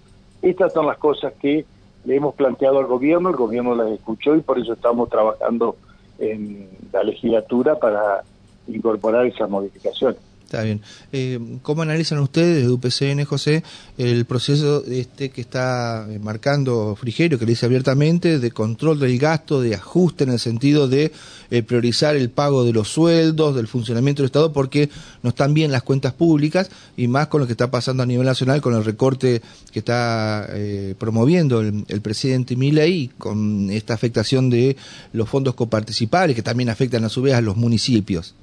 Estas 0.43 0.72
son 0.72 0.87
las 0.87 0.99
cosas 0.99 1.32
que 1.40 1.64
le 2.08 2.16
hemos 2.16 2.34
planteado 2.34 2.78
al 2.78 2.87
gobierno, 2.87 3.28
el 3.28 3.37
gobierno 3.37 3.75
las 3.75 3.90
escuchó 3.90 4.34
y 4.34 4.40
por 4.40 4.58
eso 4.58 4.72
estamos 4.72 5.10
trabajando 5.10 5.76
en 6.19 6.67
la 6.91 7.03
legislatura 7.03 7.79
para 7.79 8.24
incorporar 8.67 9.27
esas 9.27 9.50
modificaciones. 9.50 10.17
Está 10.48 10.62
bien. 10.62 10.81
Eh, 11.12 11.38
¿Cómo 11.60 11.82
analizan 11.82 12.20
ustedes 12.20 12.64
de 12.64 12.70
UPCN, 12.72 13.26
José, 13.26 13.62
el 13.98 14.24
proceso 14.24 14.82
este 14.86 15.28
que 15.28 15.43
está 15.43 16.06
eh, 16.08 16.19
marcando 16.19 16.96
Frigerio, 16.98 17.38
que 17.38 17.44
le 17.44 17.52
dice 17.52 17.67
abiertamente, 17.67 18.38
de 18.38 18.50
control 18.50 18.98
del 18.98 19.19
gasto, 19.19 19.60
de 19.60 19.74
ajuste 19.74 20.24
en 20.24 20.31
el 20.31 20.38
sentido 20.38 20.88
de 20.88 21.12
eh, 21.50 21.62
priorizar 21.62 22.17
el 22.17 22.31
pago 22.31 22.64
de 22.64 22.72
los 22.72 22.88
sueldos, 22.88 23.56
del 23.56 23.69
funcionamiento 23.69 24.22
del 24.22 24.28
Estado, 24.28 24.50
porque 24.55 24.88
no 25.22 25.28
están 25.28 25.52
bien 25.52 25.70
las 25.70 25.82
cuentas 25.82 26.14
públicas 26.14 26.70
y 26.96 27.08
más 27.08 27.26
con 27.26 27.43
lo 27.43 27.46
que 27.46 27.52
está 27.52 27.70
pasando 27.70 28.02
a 28.02 28.06
nivel 28.06 28.24
nacional, 28.24 28.62
con 28.62 28.74
el 28.74 28.86
recorte 28.86 29.43
que 29.70 29.81
está 29.81 30.48
promoviendo 30.96 31.60
el, 31.60 31.84
el 31.88 32.00
presidente 32.00 32.56
Milei, 32.56 33.10
con 33.19 33.69
esta 33.70 33.93
afectación 33.93 34.48
de 34.48 34.78
los 35.12 35.28
fondos 35.28 35.55
coparticipables, 35.55 36.34
que 36.34 36.43
también 36.43 36.70
afectan 36.70 37.05
a 37.05 37.10
su 37.10 37.20
vez 37.20 37.34
a 37.34 37.43
los 37.43 37.58
municipios? 37.58 38.34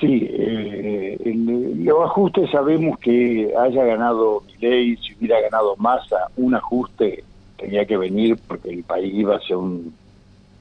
Sí, 0.00 0.26
eh, 0.30 1.18
el, 1.24 1.84
los 1.84 2.04
ajustes 2.04 2.50
sabemos 2.50 2.98
que 2.98 3.52
haya 3.58 3.84
ganado 3.84 4.42
ley, 4.60 4.96
si 4.96 5.14
hubiera 5.14 5.40
ganado 5.42 5.76
Massa, 5.76 6.28
un 6.36 6.54
ajuste 6.54 7.22
tenía 7.58 7.84
que 7.84 7.98
venir 7.98 8.38
porque 8.48 8.70
el 8.70 8.82
país 8.82 9.12
iba 9.14 9.36
hacia 9.36 9.58
un 9.58 9.92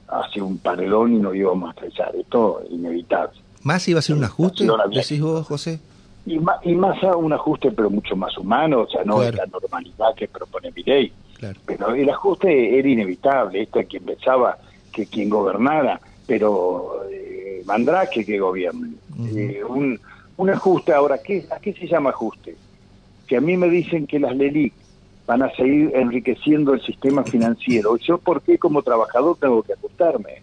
hacia 0.10 0.44
un 0.44 0.58
panelón 0.58 1.14
y 1.14 1.20
no 1.20 1.34
íbamos 1.34 1.70
a 1.70 1.72
estrechar. 1.72 2.16
Esto 2.16 2.62
es 2.66 2.72
inevitable. 2.72 3.40
¿Más 3.64 3.88
iba 3.88 4.00
a 4.00 4.02
ser 4.02 4.16
un 4.16 4.24
ajuste, 4.24 4.68
decís 4.94 5.22
vos, 5.22 5.48
José? 5.48 5.80
Y, 6.26 6.40
más, 6.40 6.58
y 6.64 6.76
Massa 6.76 7.16
un 7.16 7.32
ajuste, 7.32 7.72
pero 7.72 7.90
mucho 7.90 8.16
más 8.16 8.38
humano, 8.38 8.82
o 8.82 8.88
sea, 8.88 9.04
no 9.04 9.24
es 9.24 9.34
la 9.36 9.46
normalidad 9.46 10.14
que 10.16 10.28
propone 10.28 10.72
mi 10.72 10.84
ley. 10.84 11.14
Pero 11.66 11.94
el 11.94 12.10
ajuste 12.10 12.78
era 12.78 12.90
inevitable, 12.90 13.62
esto 13.62 13.80
es 13.80 13.88
quien 13.88 14.04
pensaba 14.04 14.58
que 14.92 15.06
quien 15.06 15.30
gobernara, 15.30 16.00
pero 16.28 17.04
eh, 17.10 17.64
Mandrake 17.66 18.26
que 18.26 18.40
gobierne. 18.40 18.90
Eh, 19.28 19.62
un, 19.64 20.50
ajuste. 20.50 20.94
Ahora, 20.94 21.18
¿qué, 21.22 21.46
¿a 21.52 21.60
qué 21.60 21.74
se 21.74 21.88
llama 21.88 22.12
ajuste? 22.12 22.56
Que 23.28 23.38
a 23.38 23.42
mí 23.42 23.58
me 23.58 23.70
dicen 23.70 24.08
que 24.08 24.20
las 24.20 24.36
LELIC 24.36 24.74
van 25.28 25.44
a 25.44 25.52
seguir 25.52 25.92
enriqueciendo 25.94 26.74
el 26.74 26.82
sistema 26.82 27.24
financiero. 27.24 27.98
¿Yo 27.98 28.18
por 28.18 28.42
qué 28.42 28.58
como 28.58 28.82
trabajador 28.82 29.38
tengo 29.40 29.62
que 29.62 29.74
ajustarme? 29.74 30.42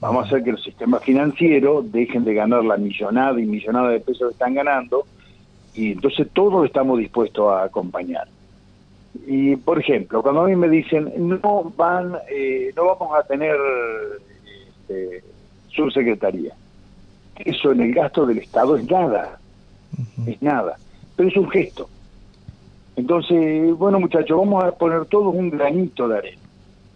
Vamos 0.00 0.24
a 0.24 0.26
hacer 0.26 0.44
que 0.44 0.52
los 0.52 0.62
sistemas 0.62 1.02
financieros 1.02 1.90
dejen 1.90 2.24
de 2.24 2.34
ganar 2.34 2.64
la 2.64 2.76
millonada 2.76 3.40
y 3.40 3.46
millonada 3.46 3.88
de 3.90 4.00
pesos 4.00 4.28
que 4.28 4.32
están 4.32 4.54
ganando 4.54 5.04
y 5.74 5.92
entonces 5.92 6.28
todos 6.32 6.66
estamos 6.66 6.98
dispuestos 6.98 7.50
a 7.50 7.64
acompañar. 7.64 8.28
Y, 9.26 9.56
por 9.56 9.78
ejemplo, 9.78 10.22
cuando 10.22 10.42
a 10.42 10.46
mí 10.46 10.54
me 10.54 10.68
dicen, 10.68 11.12
no 11.16 11.72
van, 11.76 12.16
eh, 12.30 12.72
no 12.76 12.86
vamos 12.86 13.18
a 13.18 13.22
tener 13.22 13.56
este, 14.80 15.22
subsecretaría, 15.68 16.54
eso 17.44 17.72
en 17.72 17.80
el 17.80 17.94
gasto 17.94 18.26
del 18.26 18.38
Estado 18.38 18.76
es 18.76 18.90
nada, 18.90 19.38
es 20.26 20.40
nada, 20.42 20.76
pero 21.16 21.28
es 21.28 21.36
un 21.36 21.48
gesto. 21.50 21.88
Entonces, 22.96 23.72
bueno 23.76 24.00
muchachos, 24.00 24.36
vamos 24.36 24.64
a 24.64 24.72
poner 24.72 25.04
todos 25.06 25.34
un 25.34 25.50
granito 25.50 26.08
de 26.08 26.18
arena. 26.18 26.42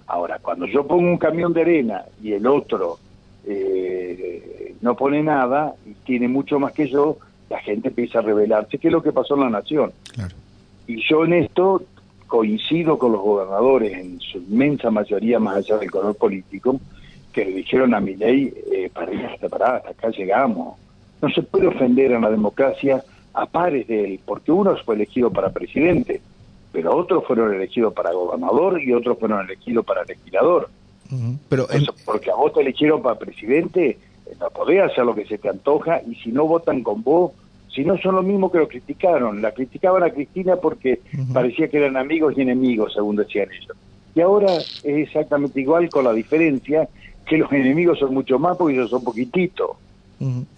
Ahora, 0.07 0.39
cuando 0.41 0.67
yo 0.67 0.87
pongo 0.87 1.09
un 1.09 1.19
camión 1.19 1.53
de 1.53 1.63
arena 1.63 2.05
y 2.23 2.33
el 2.33 2.47
otro 2.47 2.99
eh, 3.47 4.75
no 4.81 4.97
pone 4.97 5.23
nada 5.23 5.75
y 5.87 5.95
tiene 6.05 6.29
mucho 6.29 6.59
más 6.59 6.73
que 6.73 6.89
yo, 6.89 7.19
la 7.49 7.61
gente 7.61 7.89
empieza 7.89 8.19
a 8.19 8.23
rebelarse, 8.23 8.79
que 8.79 8.89
es 8.89 8.93
lo 8.93 9.03
que 9.03 9.13
pasó 9.13 9.35
en 9.35 9.41
la 9.41 9.51
nación. 9.51 9.93
Y 10.87 11.03
yo 11.09 11.25
en 11.25 11.35
esto 11.35 11.83
coincido 12.27 12.99
con 12.99 13.13
los 13.13 13.21
gobernadores, 13.21 13.93
en 13.93 14.19
su 14.21 14.39
inmensa 14.39 14.91
mayoría, 14.91 15.39
más 15.39 15.57
allá 15.57 15.77
del 15.77 15.91
color 15.91 16.17
político, 16.17 16.81
que 17.33 17.45
le 17.45 17.53
dijeron 17.53 17.95
a 17.95 18.01
mi 18.01 18.15
ley, 18.15 18.53
eh, 18.73 18.91
para 18.93 19.13
ir 19.13 19.25
hasta, 19.25 19.49
para, 19.49 19.77
hasta 19.77 19.91
acá 19.91 20.11
llegamos. 20.11 20.77
No 21.21 21.29
se 21.31 21.43
puede 21.43 21.69
ofender 21.69 22.15
a 22.15 22.21
la 22.21 22.31
democracia 22.31 23.03
a 23.35 23.47
pares 23.47 23.87
de 23.89 24.05
él, 24.05 24.21
porque 24.25 24.53
uno 24.53 24.77
fue 24.85 24.95
elegido 24.95 25.31
para 25.31 25.51
presidente, 25.51 26.21
pero 26.73 26.95
otros 26.97 27.25
fueron 27.27 27.55
elegidos 27.55 27.93
para 27.93 28.13
gobernador 28.13 28.83
y 28.83 28.93
otros 28.93 29.19
fueron 29.19 29.45
elegidos 29.45 29.85
para 29.85 30.05
legislador. 30.05 30.69
pero 31.49 31.67
porque 32.05 32.31
a 32.31 32.35
vos 32.35 32.53
te 32.53 32.61
eligieron 32.61 33.03
para 33.03 33.19
presidente, 33.19 33.91
eh, 33.91 34.37
no 34.41 34.51
podés 34.51 34.83
hacer 34.83 35.05
lo 35.05 35.15
que 35.15 35.27
se 35.27 35.39
te 35.39 35.49
antoja 35.49 36.01
y 36.03 36.15
si 36.17 36.33
no 36.33 36.47
votan 36.47 36.83
con 36.83 37.03
vos, 37.03 37.33
si 37.75 37.85
no 37.85 37.97
son 37.99 38.17
lo 38.17 38.23
mismo 38.23 38.53
que 38.53 38.59
lo 38.59 38.69
criticaron, 38.69 39.41
la 39.41 39.53
criticaban 39.53 40.03
a 40.03 40.11
Cristina 40.11 40.57
porque 40.57 41.01
parecía 41.33 41.69
que 41.69 41.79
eran 41.79 41.97
amigos 41.97 42.35
y 42.37 42.43
enemigos, 42.43 42.93
según 42.93 43.17
decían 43.17 43.49
ellos. 43.51 43.77
Y 44.15 44.21
ahora 44.21 44.57
es 44.57 44.85
exactamente 44.85 45.61
igual 45.61 45.89
con 45.89 46.05
la 46.05 46.13
diferencia 46.13 46.87
que 47.27 47.39
los 47.39 47.53
enemigos 47.53 47.99
son 47.99 48.15
mucho 48.15 48.39
más 48.39 48.57
porque 48.57 48.75
ellos 48.75 48.91
son 48.91 49.05
poquititos. 49.05 49.71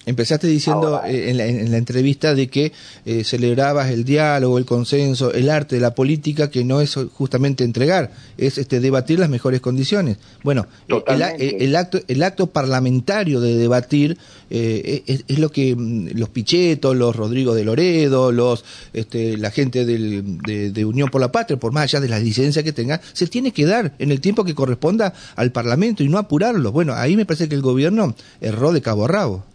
Empezaste 0.04 0.46
diciendo 0.46 1.00
eh, 1.06 1.30
en, 1.30 1.70
la, 1.70 1.78
entrevista 1.78 2.34
de 2.34 2.48
que 2.48 2.72
eh, 3.06 3.24
celebrabas 3.24 3.90
el 3.90 4.04
diálogo, 4.04 4.58
el 4.58 4.66
consenso, 4.66 5.32
el 5.32 5.48
arte 5.48 5.76
de 5.76 5.80
la 5.80 5.94
política, 5.94 6.50
que 6.50 6.64
no 6.64 6.82
es 6.82 6.94
justamente 7.14 7.64
entregar, 7.64 8.12
es 8.36 8.58
este 8.58 8.80
debatir 8.80 9.18
las 9.18 9.30
mejores 9.30 9.62
condiciones. 9.62 10.18
Bueno, 10.42 10.66
eh, 10.88 11.56
el, 11.60 11.76
acto, 11.76 12.00
el 12.06 12.22
acto 12.22 12.48
parlamentario 12.48 13.40
de 13.40 13.56
debatir 13.56 14.18
es, 14.50 15.38
lo 15.38 15.50
que 15.50 15.74
mm, 15.74 16.08
los 16.18 16.28
Pichetos, 16.28 16.94
los 16.94 17.16
Rodrigo 17.16 17.54
de 17.54 17.64
Loredo, 17.64 18.32
los 18.32 18.64
este, 18.92 19.38
la 19.38 19.50
gente 19.50 19.86
de, 19.86 20.70
de, 20.70 20.84
Unión 20.84 21.08
por 21.08 21.22
la 21.22 21.32
Patria, 21.32 21.58
por 21.58 21.72
más 21.72 21.84
allá 21.84 22.00
de 22.00 22.08
las 22.08 22.22
licencias 22.22 22.62
que 22.62 22.72
tengan, 22.74 23.00
se 23.14 23.26
tiene 23.26 23.52
que 23.52 23.64
dar 23.64 23.94
en 23.98 24.10
el 24.10 24.20
tiempo 24.20 24.44
que 24.44 24.54
corresponda 24.54 25.14
al 25.36 25.52
Parlamento 25.52 26.02
y 26.02 26.08
no 26.10 26.18
apurarlo. 26.18 26.70
Bueno, 26.70 26.92
ahí 26.92 27.16
me 27.16 27.24
parece 27.24 27.48
que 27.48 27.54
el 27.54 27.62
gobierno 27.62 28.14
erró 28.42 28.72
de 28.72 28.82
cabo 28.82 29.06
a 29.06 29.08
rabo 29.08 29.53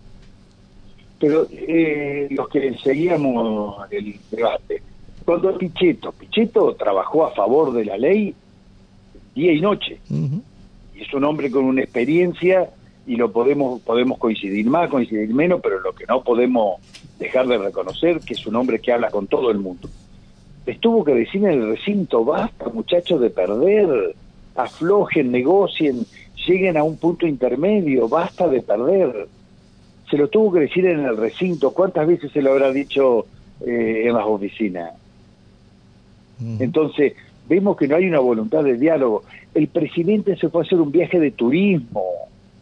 pero 1.19 1.47
eh, 1.51 2.27
los 2.31 2.47
que 2.47 2.73
seguíamos 2.77 3.91
el 3.91 4.15
debate, 4.31 4.81
cuando 5.25 5.57
Pichetto, 5.57 6.11
Pichetto 6.13 6.73
trabajó 6.75 7.25
a 7.25 7.31
favor 7.31 7.73
de 7.73 7.85
la 7.85 7.97
ley 7.97 8.33
día 9.35 9.51
y 9.51 9.61
noche, 9.61 9.99
y 10.09 11.01
es 11.01 11.13
un 11.13 11.23
hombre 11.25 11.51
con 11.51 11.65
una 11.65 11.81
experiencia 11.81 12.69
y 13.05 13.15
lo 13.15 13.31
podemos 13.31 13.81
podemos 13.81 14.17
coincidir 14.17 14.65
más, 14.67 14.89
coincidir 14.89 15.33
menos, 15.33 15.59
pero 15.61 15.79
lo 15.79 15.93
que 15.93 16.05
no 16.05 16.23
podemos 16.23 16.79
dejar 17.19 17.47
de 17.47 17.57
reconocer 17.57 18.19
que 18.21 18.33
es 18.33 18.47
un 18.47 18.55
hombre 18.55 18.79
que 18.79 18.93
habla 18.93 19.09
con 19.09 19.27
todo 19.27 19.51
el 19.51 19.59
mundo. 19.59 19.89
Les 20.65 20.79
tuvo 20.79 21.03
que 21.03 21.13
decir 21.13 21.43
en 21.43 21.51
el 21.51 21.69
recinto, 21.69 22.23
basta 22.23 22.69
muchachos 22.69 23.19
de 23.19 23.29
perder, 23.29 24.15
aflojen, 24.55 25.31
negocien, 25.31 26.05
lleguen 26.47 26.77
a 26.77 26.83
un 26.83 26.97
punto 26.97 27.27
intermedio, 27.27 28.07
basta 28.07 28.47
de 28.47 28.61
perder 28.61 29.27
se 30.09 30.17
lo 30.17 30.27
tuvo 30.27 30.53
que 30.53 30.61
decir 30.61 30.85
en 30.85 31.01
el 31.01 31.17
recinto. 31.17 31.71
¿Cuántas 31.71 32.07
veces 32.07 32.31
se 32.31 32.41
lo 32.41 32.51
habrá 32.51 32.71
dicho 32.71 33.25
eh, 33.65 34.03
en 34.05 34.13
las 34.13 34.25
oficinas? 34.25 34.93
Entonces, 36.59 37.13
vemos 37.49 37.75
que 37.75 37.87
no 37.87 37.97
hay 37.97 38.07
una 38.07 38.19
voluntad 38.19 38.63
de 38.63 38.77
diálogo. 38.77 39.23
El 39.53 39.67
presidente 39.67 40.37
se 40.37 40.49
fue 40.49 40.61
a 40.61 40.65
hacer 40.65 40.79
un 40.79 40.91
viaje 40.91 41.19
de 41.19 41.31
turismo, 41.31 42.05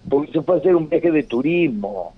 porque 0.10 0.32
se 0.32 0.42
fue 0.42 0.56
a 0.56 0.58
hacer 0.60 0.76
un 0.76 0.90
viaje 0.90 1.12
de 1.12 1.24
turismo. 1.24 2.14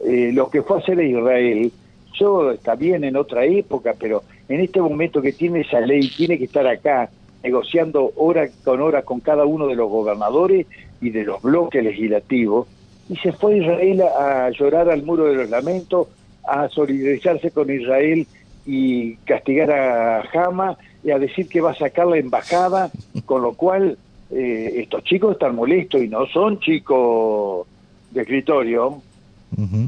Eh, 0.00 0.30
lo 0.32 0.48
que 0.48 0.62
fue 0.62 0.78
a 0.78 0.80
hacer 0.80 0.98
a 0.98 1.04
Israel, 1.04 1.70
yo 2.14 2.52
está 2.52 2.74
bien 2.76 3.04
en 3.04 3.16
otra 3.16 3.44
época, 3.44 3.94
pero 3.98 4.22
en 4.48 4.60
este 4.60 4.80
momento 4.80 5.20
que 5.20 5.32
tiene 5.32 5.60
esa 5.60 5.80
ley, 5.80 6.08
tiene 6.08 6.38
que 6.38 6.44
estar 6.44 6.66
acá 6.66 7.10
negociando 7.42 8.12
hora 8.16 8.48
con 8.64 8.80
hora 8.80 9.02
con 9.02 9.20
cada 9.20 9.44
uno 9.44 9.66
de 9.66 9.74
los 9.74 9.90
gobernadores 9.90 10.66
y 11.00 11.10
de 11.10 11.24
los 11.24 11.42
bloques 11.42 11.82
legislativos, 11.82 12.66
y 13.10 13.16
se 13.16 13.32
fue 13.32 13.58
Israel 13.58 14.02
a, 14.02 14.50
llorar 14.50 14.88
al 14.88 15.02
muro 15.02 15.24
de 15.24 15.34
los 15.34 15.50
lamentos, 15.50 16.06
a 16.44 16.68
solidarizarse 16.68 17.50
con 17.50 17.68
Israel 17.68 18.24
y 18.64 19.16
castigar 19.16 19.72
a 19.72 20.22
Hama 20.32 20.78
y 21.02 21.10
a 21.10 21.18
decir 21.18 21.48
que 21.48 21.60
va 21.60 21.72
a 21.72 21.74
sacar 21.74 22.06
la 22.06 22.18
embajada, 22.18 22.92
con 23.26 23.42
lo 23.42 23.54
cual 23.54 23.98
eh, 24.30 24.74
estos 24.76 25.02
chicos 25.02 25.32
están 25.32 25.56
molestos 25.56 26.00
y 26.00 26.06
no 26.06 26.24
son 26.26 26.60
chicos 26.60 27.66
de 28.12 28.22
escritorio, 28.22 29.02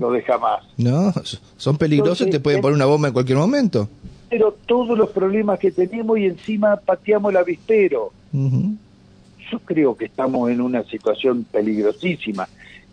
lo 0.00 0.10
de 0.10 0.24
Hamas. 0.26 0.64
No, 0.76 1.12
son 1.56 1.76
peligrosos, 1.76 2.28
te 2.28 2.40
pueden 2.40 2.60
poner 2.60 2.74
una 2.74 2.86
bomba 2.86 3.06
en 3.06 3.14
cualquier 3.14 3.38
momento. 3.38 3.88
Pero 4.30 4.56
todos 4.66 4.98
los 4.98 5.10
problemas 5.10 5.60
que 5.60 5.70
tenemos 5.70 6.18
y 6.18 6.24
encima 6.24 6.74
pateamos 6.74 7.30
el 7.30 7.36
avispero. 7.36 8.12
Yo 8.32 9.58
creo 9.64 9.94
que 9.94 10.06
estamos 10.06 10.50
en 10.50 10.60
una 10.60 10.82
situación 10.84 11.44
peligrosísima 11.44 12.48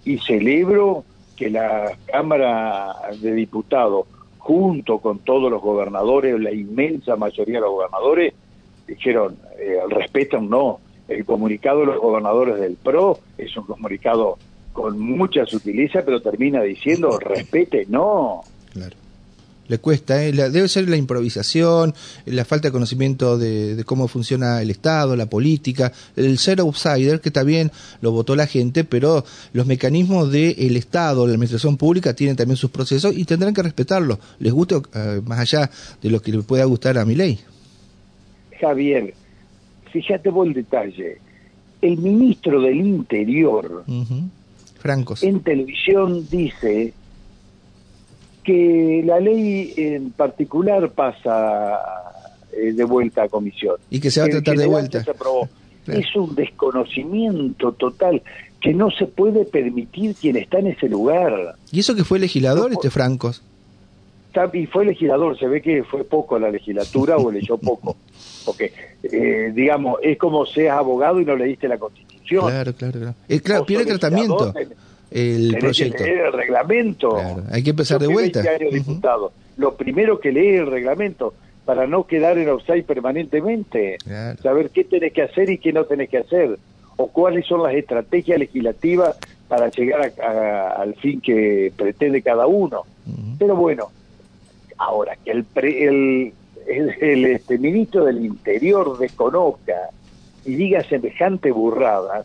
y 0.06 0.18
celebro 0.20 1.04
que 1.36 1.50
la 1.50 1.98
Cámara 2.06 2.96
de 3.22 3.34
Diputados, 3.34 4.06
junto 4.38 5.00
con 5.00 5.20
todos 5.20 5.52
los 5.52 5.62
gobernadores, 5.62 6.40
la 6.40 6.52
inmensa 6.52 7.16
mayoría 7.16 7.56
de 7.56 7.62
los 7.62 7.72
gobernadores, 7.72 8.34
dijeron, 8.88 9.38
eh, 9.58 9.80
respetan 9.90 10.50
no. 10.50 10.80
El 11.08 11.26
comunicado 11.26 11.80
de 11.82 11.86
los 11.88 12.00
gobernadores 12.00 12.60
del 12.60 12.76
PRO 12.76 13.20
es 13.38 13.56
un 13.58 13.66
comunicado 13.66 14.38
con 14.74 15.00
mucha 15.00 15.46
sutileza, 15.46 16.04
pero 16.06 16.22
termina 16.22 16.62
diciendo, 16.62 17.18
respete 17.20 17.86
no. 17.90 18.42
Claro 18.72 18.96
le 19.70 19.78
cuesta, 19.78 20.26
¿eh? 20.26 20.32
debe 20.34 20.68
ser 20.68 20.90
la 20.90 20.98
improvisación, 20.98 21.94
la 22.26 22.44
falta 22.44 22.68
de 22.68 22.72
conocimiento 22.72 23.38
de, 23.38 23.82
cómo 23.86 24.08
funciona 24.08 24.62
el 24.62 24.72
Estado, 24.72 25.16
la 25.16 25.28
política, 25.28 25.94
el 26.16 26.38
ser 26.40 26.60
outsider, 26.60 27.22
que 27.22 27.32
también 27.32 27.72
lo 28.02 28.12
votó 28.12 28.36
la 28.36 28.48
gente, 28.48 28.84
pero 28.84 29.24
los 29.54 29.68
mecanismos 29.68 30.32
del 30.32 30.76
Estado, 30.76 31.26
la 31.26 31.34
administración 31.34 31.78
pública, 31.78 32.16
tienen 32.16 32.36
también 32.36 32.58
sus 32.58 32.72
procesos 32.72 33.16
y 33.16 33.26
tendrán 33.26 33.54
que 33.54 33.62
respetarlos, 33.62 34.18
les 34.40 34.52
guste 34.52 34.76
eh, 34.96 35.22
más 35.26 35.40
allá 35.40 35.70
de 36.02 36.10
lo 36.10 36.22
que 36.22 36.32
le 36.32 36.40
pueda 36.40 36.66
gustar 36.66 36.98
a 36.98 37.06
mi 37.06 37.16
ley. 37.16 37.40
Javier, 38.60 39.14
fíjate 39.94 40.30
vos 40.30 40.48
el 40.48 40.54
detalle, 40.54 41.20
el 41.82 41.98
ministro 41.98 42.60
del 42.60 42.78
Interior, 42.78 43.86
Francos. 44.80 45.22
en 45.22 45.42
televisión 45.42 46.28
dice 46.30 46.94
que 48.44 49.04
la 49.06 49.20
ley 49.20 49.74
en 49.78 50.12
particular 50.12 50.90
pasa 50.92 51.80
eh, 52.52 52.74
de 52.74 52.84
vuelta 52.84 53.24
a 53.24 53.30
comisión. 53.30 53.76
Y 53.90 54.00
que 54.00 54.12
se 54.12 54.20
va 54.20 54.28
a 54.28 54.30
tratar 54.30 54.58
de 54.58 54.68
vuelta. 54.68 55.06
Es 55.88 56.16
un 56.16 56.36
desconocimiento 56.36 57.72
total 57.74 58.22
que 58.62 58.74
no 58.74 58.92
se 58.92 59.06
puede 59.06 59.46
permitir 59.46 60.16
quien 60.16 60.36
está 60.36 60.60
en 60.60 60.68
ese 60.68 60.90
lugar. 60.90 61.56
¿Y 61.72 61.80
eso 61.80 61.96
que 61.96 62.04
fue 62.04 62.20
legislador, 62.20 62.72
este 62.72 62.90
Francos? 62.90 63.42
Y 64.54 64.68
fue 64.68 64.86
legislador, 64.86 65.38
se 65.40 65.48
ve 65.48 65.62
que 65.62 65.84
fue 65.84 66.04
poco 66.04 66.38
la 66.38 66.52
legislatura 66.52 67.18
o 67.18 67.32
leyó 67.32 67.58
poco. 67.62 67.98
Porque, 68.46 68.72
eh, 69.04 69.52
digamos, 69.54 70.00
es 70.04 70.18
como 70.18 70.46
seas 70.46 70.78
abogado 70.78 71.20
y 71.20 71.26
no 71.26 71.36
leíste 71.36 71.68
la 71.68 71.78
Constitución. 71.78 72.48
Claro, 72.48 72.74
claro, 72.74 73.00
claro. 73.00 73.16
Eh, 73.28 73.40
claro, 73.40 73.66
pierde 73.66 73.86
tratamiento 73.86 74.54
el 75.12 75.58
proyecto. 75.60 76.04
Que 76.04 76.10
leer 76.10 76.26
el 76.28 76.34
reglamento. 76.34 77.18
hay 77.52 77.64
que 77.64 77.72
empezar 77.72 78.00
de 78.00 78.08
vuelta. 78.08 78.44
Lo 79.58 79.76
primero 79.76 80.20
que 80.20 80.32
lee 80.32 80.56
el 80.56 80.68
reglamento 80.68 81.34
para 81.66 81.86
no 81.86 82.08
quedar 82.08 82.38
en 82.38 82.50
offside 82.50 82.84
permanentemente. 82.84 83.98
Saber 84.42 84.70
qué 84.72 84.84
tenés 84.84 85.14
que 85.14 85.24
hacer 85.24 85.50
y 85.50 85.58
qué 85.58 85.74
no 85.74 85.86
tenés 85.86 86.10
que 86.10 86.18
hacer. 86.18 86.58
O 86.96 87.08
cuáles 87.08 87.46
son 87.46 87.64
las 87.64 87.74
estrategias 87.74 88.40
legislativas 88.40 89.18
para 89.48 89.70
llegar 89.70 90.14
al 90.22 90.96
fin 90.96 91.22
que 91.22 91.72
pretende 91.76 92.22
cada 92.22 92.48
uno. 92.48 92.84
Pero 93.38 93.56
bueno, 93.56 93.90
ahora 94.78 95.16
que 95.24 95.32
el, 95.32 95.46
el, 95.56 96.34
el, 97.02 97.26
este, 97.26 97.58
ministro 97.58 98.06
del 98.06 98.26
Interior 98.26 98.98
desconozca 98.98 99.90
y 100.46 100.56
diga 100.56 100.84
semejante 100.84 101.52
burrada, 101.52 102.24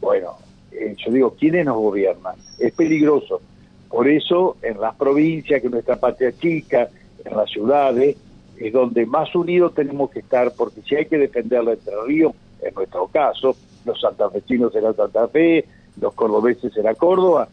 bueno, 0.00 0.36
eh, 0.72 0.94
yo 0.98 1.12
digo, 1.12 1.34
¿quiénes 1.38 1.66
nos 1.66 1.76
gobiernan? 1.76 2.36
Es 2.58 2.72
peligroso. 2.72 3.40
Por 3.88 4.08
eso, 4.08 4.56
en 4.62 4.80
las 4.80 4.94
provincias, 4.96 5.62
que 5.62 5.68
nuestra 5.68 5.96
patria 5.96 6.32
chica, 6.32 6.88
en 7.24 7.36
las 7.36 7.50
ciudades, 7.50 8.16
es 8.58 8.72
donde 8.72 9.06
más 9.06 9.34
unidos 9.34 9.74
tenemos 9.74 10.10
que 10.10 10.20
estar, 10.20 10.52
porque 10.54 10.82
si 10.82 10.96
hay 10.96 11.06
que 11.06 11.18
defender 11.18 11.64
la 11.64 11.72
Entre 11.72 11.94
Ríos, 12.06 12.32
en 12.60 12.74
nuestro 12.74 13.06
caso, 13.06 13.56
los 13.84 14.00
santafesinos 14.00 14.72
será 14.72 14.92
Santa 14.92 15.28
Fe, 15.28 15.64
los 16.00 16.12
cordobeses 16.14 16.72
será 16.72 16.94
Córdoba, 16.94 17.48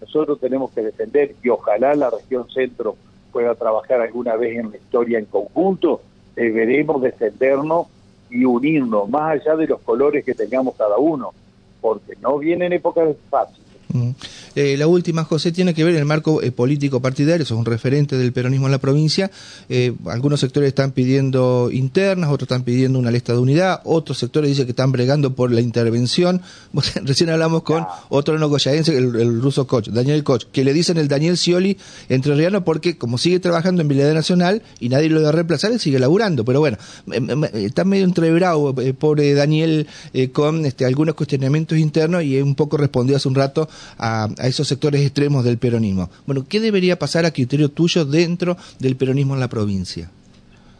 nosotros 0.00 0.38
tenemos 0.40 0.70
que 0.72 0.82
defender 0.82 1.34
y 1.42 1.48
ojalá 1.48 1.94
la 1.94 2.10
región 2.10 2.48
centro 2.50 2.96
pueda 3.32 3.54
trabajar 3.54 4.00
alguna 4.00 4.36
vez 4.36 4.58
en 4.58 4.70
la 4.70 4.76
historia 4.76 5.18
en 5.18 5.24
conjunto, 5.26 6.00
deberemos 6.36 7.02
defendernos 7.02 7.88
y 8.30 8.44
unirnos, 8.44 9.08
más 9.08 9.40
allá 9.40 9.56
de 9.56 9.66
los 9.66 9.80
colores 9.80 10.24
que 10.24 10.34
tengamos 10.34 10.76
cada 10.76 10.98
uno, 10.98 11.32
porque 11.84 12.16
no 12.22 12.38
vienen 12.38 12.72
épocas 12.72 13.14
fáciles. 13.28 13.62
Eh, 14.54 14.76
la 14.76 14.86
última, 14.86 15.24
José, 15.24 15.52
tiene 15.52 15.74
que 15.74 15.84
ver 15.84 15.94
el 15.96 16.04
marco 16.04 16.42
eh, 16.42 16.52
político 16.52 17.00
partidario, 17.00 17.42
eso 17.42 17.54
es 17.54 17.58
un 17.58 17.64
referente 17.64 18.16
del 18.16 18.32
peronismo 18.32 18.66
en 18.66 18.72
la 18.72 18.78
provincia. 18.78 19.30
Eh, 19.68 19.92
algunos 20.06 20.40
sectores 20.40 20.68
están 20.68 20.92
pidiendo 20.92 21.70
internas, 21.72 22.30
otros 22.30 22.46
están 22.46 22.62
pidiendo 22.62 22.98
una 22.98 23.10
lista 23.10 23.32
de 23.32 23.38
unidad, 23.38 23.80
otros 23.84 24.18
sectores 24.18 24.50
dicen 24.50 24.66
que 24.66 24.72
están 24.72 24.92
bregando 24.92 25.34
por 25.34 25.50
la 25.50 25.60
intervención. 25.60 26.40
Recién 27.02 27.30
hablamos 27.30 27.62
con 27.62 27.84
otro 28.08 28.38
no 28.38 28.48
goyaense, 28.48 28.96
el, 28.96 29.40
ruso 29.40 29.66
Koch, 29.66 29.88
Daniel 29.88 30.22
Koch, 30.22 30.44
que 30.52 30.64
le 30.64 30.72
dicen 30.72 30.98
el 30.98 31.08
Daniel 31.08 31.36
Scioli 31.36 31.76
entrerriano 32.08 32.64
porque 32.64 32.96
como 32.96 33.18
sigue 33.18 33.40
trabajando 33.40 33.82
en 33.82 33.88
Vileda 33.88 34.14
Nacional 34.14 34.62
y 34.78 34.88
nadie 34.88 35.08
lo 35.08 35.22
va 35.22 35.30
a 35.30 35.32
reemplazar, 35.32 35.72
él 35.72 35.80
sigue 35.80 35.98
laburando. 35.98 36.44
Pero 36.44 36.60
bueno, 36.60 36.78
está 37.54 37.84
medio 37.84 38.04
entreverado, 38.04 38.74
pobre 38.98 39.34
Daniel, 39.34 39.88
con 40.32 40.64
este, 40.66 40.84
algunos 40.84 41.14
cuestionamientos 41.14 41.78
internos 41.78 42.22
y 42.22 42.40
un 42.40 42.54
poco 42.54 42.76
respondió 42.76 43.16
hace 43.16 43.28
un 43.28 43.34
rato 43.34 43.68
a 43.98 44.28
esos 44.46 44.68
sectores 44.68 45.02
extremos 45.02 45.44
del 45.44 45.58
peronismo. 45.58 46.10
Bueno, 46.26 46.44
¿qué 46.48 46.60
debería 46.60 46.98
pasar 46.98 47.24
a 47.24 47.32
criterio 47.32 47.70
tuyo 47.70 48.04
dentro 48.04 48.56
del 48.78 48.96
peronismo 48.96 49.34
en 49.34 49.40
la 49.40 49.48
provincia? 49.48 50.10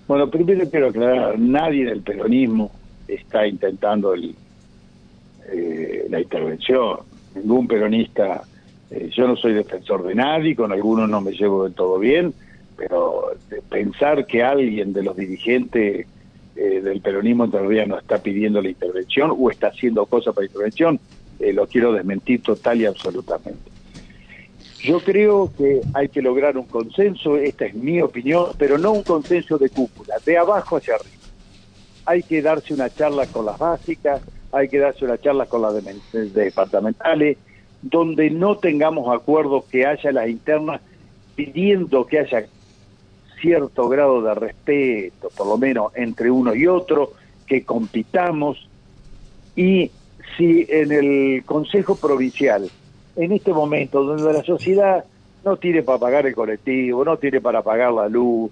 Bueno, 0.06 0.30
primero 0.30 0.68
quiero 0.68 0.88
aclarar, 0.88 1.38
nadie 1.38 1.86
del 1.86 2.02
peronismo 2.02 2.70
está 3.08 3.46
intentando 3.46 4.14
eh, 4.14 6.06
la 6.10 6.20
intervención. 6.20 6.98
Ningún 7.34 7.66
peronista, 7.66 8.42
eh, 8.90 9.10
yo 9.14 9.26
no 9.26 9.36
soy 9.36 9.54
defensor 9.54 10.04
de 10.04 10.14
nadie, 10.14 10.54
con 10.54 10.72
algunos 10.72 11.08
no 11.08 11.20
me 11.20 11.32
llevo 11.32 11.64
del 11.64 11.74
todo 11.74 11.98
bien, 11.98 12.34
pero 12.76 13.32
pensar 13.68 14.26
que 14.26 14.42
alguien 14.42 14.92
de 14.92 15.02
los 15.02 15.16
dirigentes 15.16 16.06
eh, 16.56 16.80
del 16.80 17.00
peronismo 17.00 17.48
todavía 17.48 17.86
no 17.86 17.98
está 17.98 18.18
pidiendo 18.18 18.60
la 18.60 18.68
intervención 18.68 19.34
o 19.36 19.50
está 19.50 19.68
haciendo 19.68 20.06
cosas 20.06 20.34
para 20.34 20.46
intervención, 20.46 21.00
eh, 21.44 21.52
lo 21.52 21.66
quiero 21.66 21.92
desmentir 21.92 22.42
total 22.42 22.80
y 22.80 22.86
absolutamente. 22.86 23.70
Yo 24.82 25.00
creo 25.00 25.50
que 25.56 25.80
hay 25.94 26.08
que 26.08 26.20
lograr 26.20 26.56
un 26.58 26.66
consenso, 26.66 27.36
esta 27.36 27.66
es 27.66 27.74
mi 27.74 28.00
opinión, 28.00 28.48
pero 28.58 28.76
no 28.78 28.92
un 28.92 29.02
consenso 29.02 29.56
de 29.58 29.70
cúpula, 29.70 30.16
de 30.24 30.36
abajo 30.36 30.76
hacia 30.76 30.94
arriba. 30.94 31.16
Hay 32.06 32.22
que 32.22 32.42
darse 32.42 32.74
una 32.74 32.90
charla 32.90 33.26
con 33.26 33.46
las 33.46 33.58
básicas, 33.58 34.20
hay 34.52 34.68
que 34.68 34.78
darse 34.78 35.04
una 35.04 35.18
charla 35.18 35.46
con 35.46 35.62
las 35.62 35.74
departamentales, 36.12 37.38
donde 37.82 38.30
no 38.30 38.56
tengamos 38.56 39.14
acuerdos 39.14 39.64
que 39.64 39.86
haya 39.86 40.12
las 40.12 40.28
internas 40.28 40.80
pidiendo 41.34 42.06
que 42.06 42.20
haya 42.20 42.46
cierto 43.40 43.88
grado 43.88 44.22
de 44.22 44.34
respeto, 44.34 45.28
por 45.36 45.46
lo 45.46 45.58
menos 45.58 45.92
entre 45.94 46.30
uno 46.30 46.54
y 46.54 46.66
otro, 46.66 47.12
que 47.46 47.64
compitamos 47.64 48.68
y 49.56 49.90
si 50.36 50.66
en 50.68 50.92
el 50.92 51.44
Consejo 51.44 51.96
Provincial, 51.96 52.70
en 53.16 53.32
este 53.32 53.52
momento 53.52 54.02
donde 54.02 54.32
la 54.32 54.42
sociedad 54.42 55.04
no 55.44 55.56
tiene 55.56 55.82
para 55.82 55.98
pagar 55.98 56.26
el 56.26 56.34
colectivo, 56.34 57.04
no 57.04 57.16
tiene 57.16 57.40
para 57.40 57.62
pagar 57.62 57.92
la 57.92 58.08
luz, 58.08 58.50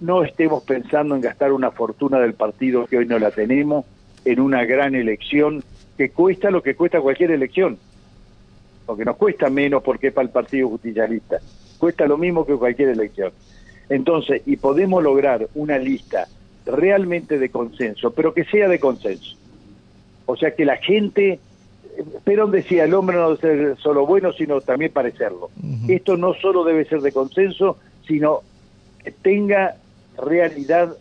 no 0.00 0.22
estemos 0.22 0.62
pensando 0.62 1.14
en 1.14 1.22
gastar 1.22 1.52
una 1.52 1.70
fortuna 1.70 2.18
del 2.18 2.34
partido 2.34 2.86
que 2.86 2.98
hoy 2.98 3.06
no 3.06 3.18
la 3.18 3.30
tenemos 3.30 3.84
en 4.24 4.40
una 4.40 4.64
gran 4.64 4.94
elección 4.94 5.62
que 5.96 6.10
cuesta 6.10 6.50
lo 6.50 6.62
que 6.62 6.74
cuesta 6.74 7.00
cualquier 7.00 7.30
elección, 7.30 7.78
porque 8.84 9.04
nos 9.04 9.16
cuesta 9.16 9.48
menos 9.48 9.82
porque 9.82 10.08
es 10.08 10.12
para 10.12 10.26
el 10.26 10.32
Partido 10.32 10.68
Justicialista, 10.68 11.38
cuesta 11.78 12.06
lo 12.06 12.18
mismo 12.18 12.44
que 12.44 12.54
cualquier 12.54 12.90
elección. 12.90 13.32
Entonces, 13.88 14.42
y 14.46 14.56
podemos 14.56 15.02
lograr 15.02 15.48
una 15.54 15.78
lista 15.78 16.26
realmente 16.66 17.38
de 17.38 17.48
consenso, 17.48 18.10
pero 18.10 18.34
que 18.34 18.44
sea 18.44 18.68
de 18.68 18.78
consenso 18.78 19.36
o 20.26 20.36
sea 20.36 20.54
que 20.54 20.64
la 20.64 20.76
gente, 20.76 21.38
Perón 22.24 22.50
decía, 22.50 22.84
el 22.84 22.94
hombre 22.94 23.16
no 23.16 23.36
debe 23.36 23.40
ser 23.40 23.76
solo 23.78 24.06
bueno, 24.06 24.32
sino 24.32 24.60
también 24.60 24.92
parecerlo. 24.92 25.50
Esto 25.88 26.16
no 26.16 26.34
solo 26.34 26.64
debe 26.64 26.84
ser 26.84 27.00
de 27.00 27.12
consenso, 27.12 27.78
sino 28.06 28.40
que 29.02 29.12
tenga 29.12 29.76
realidad 30.18 30.96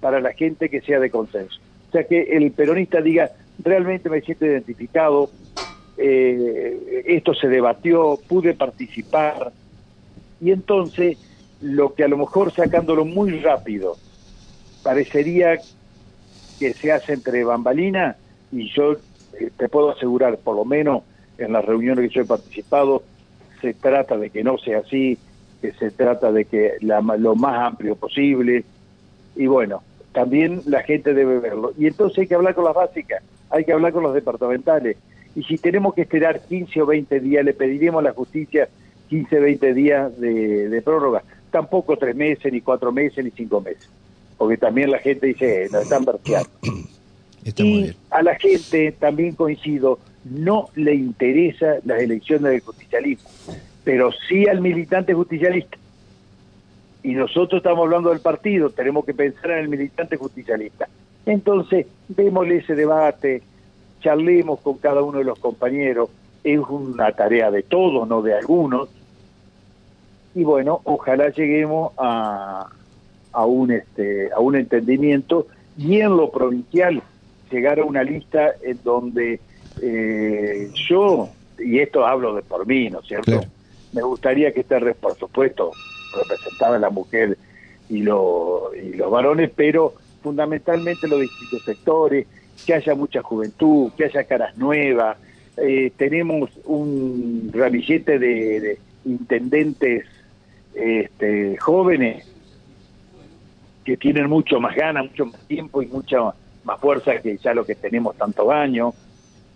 para 0.00 0.20
la 0.20 0.32
gente 0.32 0.68
que 0.68 0.80
sea 0.80 1.00
de 1.00 1.10
consenso. 1.10 1.58
O 1.88 1.92
sea 1.92 2.04
que 2.04 2.20
el 2.36 2.52
peronista 2.52 3.00
diga, 3.00 3.32
realmente 3.62 4.08
me 4.08 4.20
siento 4.20 4.46
identificado, 4.46 5.30
eh, 5.96 7.04
esto 7.06 7.34
se 7.34 7.48
debatió, 7.48 8.18
pude 8.28 8.54
participar, 8.54 9.52
y 10.40 10.52
entonces 10.52 11.18
lo 11.60 11.94
que 11.94 12.04
a 12.04 12.08
lo 12.08 12.16
mejor 12.16 12.52
sacándolo 12.52 13.04
muy 13.04 13.38
rápido 13.40 13.96
parecería 14.82 15.58
que 16.58 16.72
se 16.72 16.92
hace 16.92 17.12
entre 17.12 17.44
bambalinas, 17.44 18.16
y 18.52 18.70
yo 18.72 18.92
eh, 19.38 19.50
te 19.56 19.68
puedo 19.68 19.90
asegurar, 19.90 20.38
por 20.38 20.56
lo 20.56 20.64
menos 20.64 21.02
en 21.38 21.52
las 21.52 21.64
reuniones 21.64 22.08
que 22.08 22.14
yo 22.14 22.22
he 22.22 22.26
participado, 22.26 23.02
se 23.60 23.74
trata 23.74 24.16
de 24.16 24.30
que 24.30 24.44
no 24.44 24.58
sea 24.58 24.78
así, 24.78 25.18
que 25.60 25.72
se 25.72 25.90
trata 25.90 26.32
de 26.32 26.44
que 26.44 26.74
la, 26.80 27.00
lo 27.00 27.34
más 27.34 27.66
amplio 27.66 27.96
posible, 27.96 28.64
y 29.36 29.46
bueno, 29.46 29.82
también 30.12 30.62
la 30.66 30.82
gente 30.82 31.14
debe 31.14 31.38
verlo. 31.38 31.72
Y 31.78 31.86
entonces 31.86 32.18
hay 32.18 32.26
que 32.26 32.34
hablar 32.34 32.54
con 32.54 32.64
las 32.64 32.74
básicas, 32.74 33.22
hay 33.50 33.64
que 33.64 33.72
hablar 33.72 33.92
con 33.92 34.02
los 34.02 34.14
departamentales, 34.14 34.96
y 35.34 35.42
si 35.44 35.58
tenemos 35.58 35.94
que 35.94 36.02
esperar 36.02 36.40
15 36.40 36.82
o 36.82 36.86
20 36.86 37.20
días, 37.20 37.44
le 37.44 37.54
pediremos 37.54 38.00
a 38.00 38.08
la 38.08 38.12
justicia 38.12 38.68
15 39.08 39.38
o 39.38 39.42
20 39.42 39.74
días 39.74 40.20
de, 40.20 40.82
prórroga, 40.84 41.22
tampoco 41.50 41.96
tres 41.96 42.16
meses, 42.16 42.52
ni 42.52 42.60
cuatro 42.60 42.92
meses, 42.92 43.24
ni 43.24 43.30
cinco 43.30 43.60
meses, 43.60 43.88
porque 44.38 44.56
también 44.56 44.90
la 44.90 44.98
gente 44.98 45.26
dice, 45.26 45.68
nos 45.70 45.82
están 45.82 46.04
verteando. 46.04 46.50
y 47.44 47.94
a 48.10 48.22
la 48.22 48.34
gente, 48.36 48.92
también 48.92 49.34
coincido, 49.34 49.98
no 50.24 50.68
le 50.74 50.94
interesa 50.94 51.76
las 51.84 52.00
elecciones 52.00 52.52
del 52.52 52.60
justicialismo, 52.60 53.28
pero 53.84 54.10
sí 54.28 54.46
al 54.46 54.60
militante 54.60 55.14
justicialista. 55.14 55.78
Y 57.02 57.12
nosotros 57.12 57.60
estamos 57.60 57.84
hablando 57.84 58.10
del 58.10 58.20
partido, 58.20 58.70
tenemos 58.70 59.04
que 59.06 59.14
pensar 59.14 59.52
en 59.52 59.58
el 59.58 59.68
militante 59.68 60.16
justicialista. 60.16 60.88
Entonces, 61.24 61.86
démosle 62.08 62.58
ese 62.58 62.74
debate, 62.74 63.42
charlemos 64.00 64.60
con 64.60 64.76
cada 64.78 65.02
uno 65.02 65.18
de 65.18 65.24
los 65.24 65.38
compañeros, 65.38 66.10
es 66.44 66.58
una 66.58 67.12
tarea 67.12 67.50
de 67.50 67.62
todos, 67.62 68.06
no 68.06 68.20
de 68.20 68.34
algunos. 68.34 68.88
Y 70.34 70.44
bueno, 70.44 70.80
ojalá 70.84 71.30
lleguemos 71.30 71.92
a, 71.98 72.68
a 73.32 73.46
un 73.46 73.70
este 73.72 74.30
a 74.32 74.40
un 74.40 74.56
entendimiento 74.56 75.46
y 75.76 76.00
en 76.00 76.16
lo 76.16 76.30
provincial 76.30 77.02
llegar 77.50 77.80
a 77.80 77.84
una 77.84 78.02
lista 78.02 78.52
en 78.62 78.78
donde 78.82 79.40
eh, 79.82 80.70
yo, 80.88 81.28
y 81.58 81.78
esto 81.78 82.06
hablo 82.06 82.34
de 82.34 82.42
por 82.42 82.66
mí, 82.66 82.90
¿no 82.90 83.00
es 83.00 83.06
cierto? 83.06 83.40
Me 83.92 84.02
gustaría 84.02 84.52
que 84.52 84.60
esté, 84.60 84.78
por 84.94 85.16
supuesto, 85.16 85.72
representada 86.16 86.78
la 86.78 86.90
mujer 86.90 87.36
y, 87.88 88.02
lo, 88.02 88.70
y 88.74 88.94
los 88.94 89.10
varones, 89.10 89.50
pero 89.54 89.94
fundamentalmente 90.22 91.08
los 91.08 91.20
distintos 91.20 91.62
sectores, 91.62 92.26
que 92.64 92.74
haya 92.74 92.94
mucha 92.94 93.22
juventud, 93.22 93.90
que 93.96 94.04
haya 94.04 94.24
caras 94.24 94.56
nuevas. 94.56 95.16
Eh, 95.56 95.92
tenemos 95.96 96.50
un 96.64 97.50
ramillete 97.52 98.18
de, 98.18 98.78
intendentes 99.04 100.04
este, 100.74 101.56
jóvenes 101.56 102.26
que 103.84 103.96
tienen 103.96 104.28
mucho 104.28 104.60
más 104.60 104.76
ganas, 104.76 105.04
mucho 105.06 105.26
más 105.26 105.40
tiempo 105.46 105.82
y 105.82 105.86
mucha 105.86 106.34
más 106.70 106.80
fuerza 106.80 107.20
que 107.20 107.36
ya 107.36 107.52
lo 107.52 107.66
que 107.66 107.74
tenemos 107.74 108.16
tanto 108.16 108.52
años, 108.52 108.94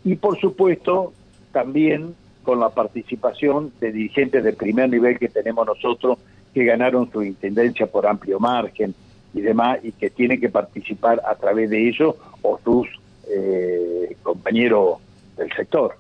y 0.05 0.17
por 0.17 0.39
supuesto 0.41 1.13
también 1.53 2.15
con 2.43 2.59
la 2.59 2.71
participación 2.71 3.73
de 3.81 3.93
dirigentes 3.93 4.43
de 4.43 4.53
primer 4.53 4.91
nivel 4.91 5.17
que 5.19 5.29
tenemos 5.29 5.65
nosotros, 5.65 6.19
que 6.53 6.65
ganaron 6.65 7.11
su 7.13 7.23
intendencia 7.23 7.87
por 7.87 8.05
amplio 8.07 8.41
margen 8.41 8.95
y 9.33 9.41
demás, 9.41 9.79
y 9.85 9.93
que 9.93 10.11
tienen 10.11 10.41
que 10.41 10.49
participar 10.49 11.23
a 11.25 11.37
través 11.37 11.71
de 11.71 11.89
ellos 11.89 12.17
o 12.43 12.59
sus 12.65 12.89
eh, 13.29 14.17
compañeros 14.23 14.99
del 15.37 15.51
sector. 15.53 15.97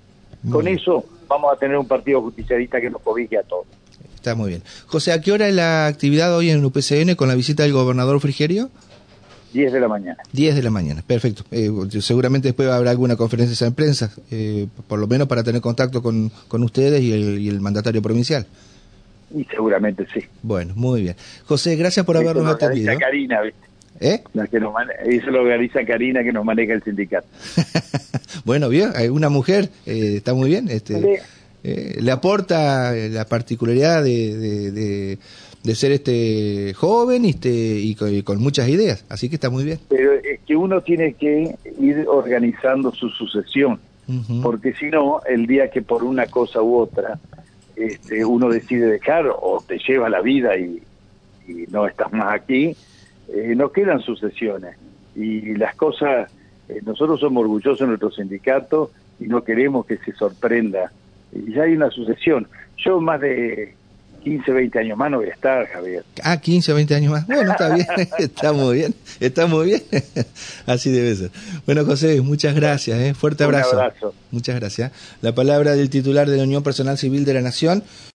Con 0.50 0.66
eso 0.66 1.04
vamos 1.28 1.52
a 1.54 1.56
tener 1.56 1.78
un 1.78 1.86
partido 1.86 2.20
justicialista 2.22 2.80
que 2.80 2.90
nos 2.90 3.00
cobije 3.00 3.38
a 3.38 3.42
todos. 3.44 3.66
Está 4.16 4.34
muy 4.34 4.50
bien. 4.50 4.62
José, 4.86 5.12
¿a 5.12 5.20
qué 5.20 5.32
hora 5.32 5.48
es 5.48 5.54
la 5.54 5.86
actividad 5.86 6.36
hoy 6.36 6.50
en 6.50 6.64
UPCN 6.64 7.14
con 7.14 7.28
la 7.28 7.34
visita 7.34 7.62
del 7.62 7.72
gobernador 7.72 8.20
Frigerio? 8.20 8.68
10 9.54 9.72
de 9.72 9.80
la 9.80 9.88
mañana. 9.88 10.18
10 10.32 10.56
de 10.56 10.62
la 10.62 10.70
mañana, 10.70 11.02
perfecto. 11.06 11.44
Eh, 11.50 11.70
seguramente 12.00 12.48
después 12.48 12.68
habrá 12.68 12.90
alguna 12.90 13.16
conferencia 13.16 13.66
de 13.66 13.72
prensa, 13.72 14.10
eh, 14.30 14.66
por 14.88 14.98
lo 14.98 15.06
menos 15.06 15.28
para 15.28 15.42
tener 15.44 15.62
contacto 15.62 16.02
con, 16.02 16.30
con 16.48 16.62
ustedes 16.64 17.00
y 17.00 17.12
el, 17.12 17.38
y 17.38 17.48
el 17.48 17.60
mandatario 17.60 18.02
provincial. 18.02 18.46
Y 19.32 19.44
seguramente 19.44 20.06
sí. 20.12 20.20
Bueno, 20.42 20.74
muy 20.76 21.02
bien. 21.02 21.16
José, 21.46 21.76
gracias 21.76 22.04
por 22.04 22.16
habernos 22.16 22.46
atendido. 22.52 22.98
Karina, 22.98 23.40
¿Eh? 24.00 24.22
La 24.32 24.46
que 24.48 24.58
nos 24.58 24.74
eso 25.06 25.30
lo 25.30 25.42
organiza 25.42 25.84
Karina 25.84 26.24
que 26.24 26.32
nos 26.32 26.44
maneja 26.44 26.74
el 26.74 26.82
sindicato. 26.82 27.28
bueno, 28.44 28.68
bien, 28.68 28.90
una 29.12 29.28
mujer, 29.28 29.68
eh, 29.86 30.14
está 30.16 30.34
muy 30.34 30.50
bien. 30.50 30.68
Este, 30.68 31.22
eh, 31.62 31.96
le 32.00 32.10
aporta 32.10 32.92
la 32.92 33.24
particularidad 33.26 34.02
de, 34.02 34.70
de, 34.72 35.18
ser 35.72 35.92
este 35.92 36.74
joven 36.74 37.24
este, 37.24 37.48
y, 37.48 37.94
con, 37.94 38.42
muchas 38.42 38.68
ideas, 38.68 39.04
así 39.08 39.30
que 39.30 39.36
está 39.36 39.48
muy 39.48 39.64
bien. 39.64 39.78
Pero 39.88 40.12
es 40.12 40.40
que 40.46 40.54
uno 40.54 40.82
tiene 40.82 41.14
que 41.14 41.56
ir 41.80 42.04
organizando 42.06 42.92
su 42.92 43.08
sucesión, 43.08 43.80
porque 44.42 44.74
si 44.74 44.90
no, 44.90 45.22
el 45.26 45.46
día 45.46 45.70
que 45.70 45.80
por 45.80 46.04
una 46.04 46.26
cosa 46.26 46.60
u 46.60 46.76
otra 46.76 47.18
este, 47.76 48.24
uno 48.24 48.48
decide 48.48 48.86
dejar 48.86 49.26
o 49.26 49.62
te 49.66 49.78
lleva 49.78 50.08
la 50.08 50.20
vida 50.20 50.56
y, 50.56 50.82
no 51.70 51.86
estás 51.86 52.10
más 52.10 52.32
aquí, 52.32 52.74
eh, 53.28 53.52
no 53.54 53.70
quedan 53.70 54.00
sucesiones. 54.00 54.76
Y 55.14 55.54
las 55.56 55.74
cosas, 55.74 56.32
eh, 56.70 56.80
nosotros 56.86 57.20
somos 57.20 57.42
orgullosos 57.42 57.80
de 57.80 57.86
nuestro 57.86 58.10
sindicato 58.10 58.92
y 59.20 59.24
no 59.24 59.44
queremos 59.44 59.84
que 59.84 59.98
se 59.98 60.12
sorprenda. 60.12 60.90
Y 61.32 61.52
ya 61.52 61.64
hay 61.64 61.74
una 61.74 61.90
sucesión. 61.90 62.48
Yo 62.78 62.98
más 62.98 63.20
de 63.20 63.74
15, 64.24 64.52
20 64.52 64.78
años 64.78 64.98
más 64.98 65.10
no 65.10 65.18
voy 65.18 65.28
a 65.28 65.32
estar, 65.32 65.66
Javier. 65.68 66.04
Ah, 66.22 66.40
15, 66.40 66.72
20 66.72 66.94
años 66.94 67.12
más. 67.12 67.26
Bueno, 67.26 67.52
está 67.52 67.74
bien, 67.74 67.86
está 68.18 68.52
muy 68.52 68.76
bien, 68.76 68.94
está 69.20 69.46
muy 69.46 69.66
bien. 69.66 69.82
Así 70.66 70.90
debe 70.90 71.14
ser. 71.14 71.30
Bueno, 71.66 71.84
José, 71.84 72.20
muchas 72.22 72.54
gracias, 72.54 72.98
¿eh? 72.98 73.14
fuerte 73.14 73.44
abrazo. 73.44 73.72
Un 73.72 73.82
abrazo. 73.82 74.14
Muchas 74.30 74.56
gracias. 74.56 74.92
La 75.20 75.34
palabra 75.34 75.76
del 75.76 75.90
titular 75.90 76.28
de 76.28 76.38
la 76.38 76.42
Unión 76.42 76.62
Personal 76.62 76.98
Civil 76.98 77.24
de 77.24 77.34
la 77.34 77.42
Nación. 77.42 77.84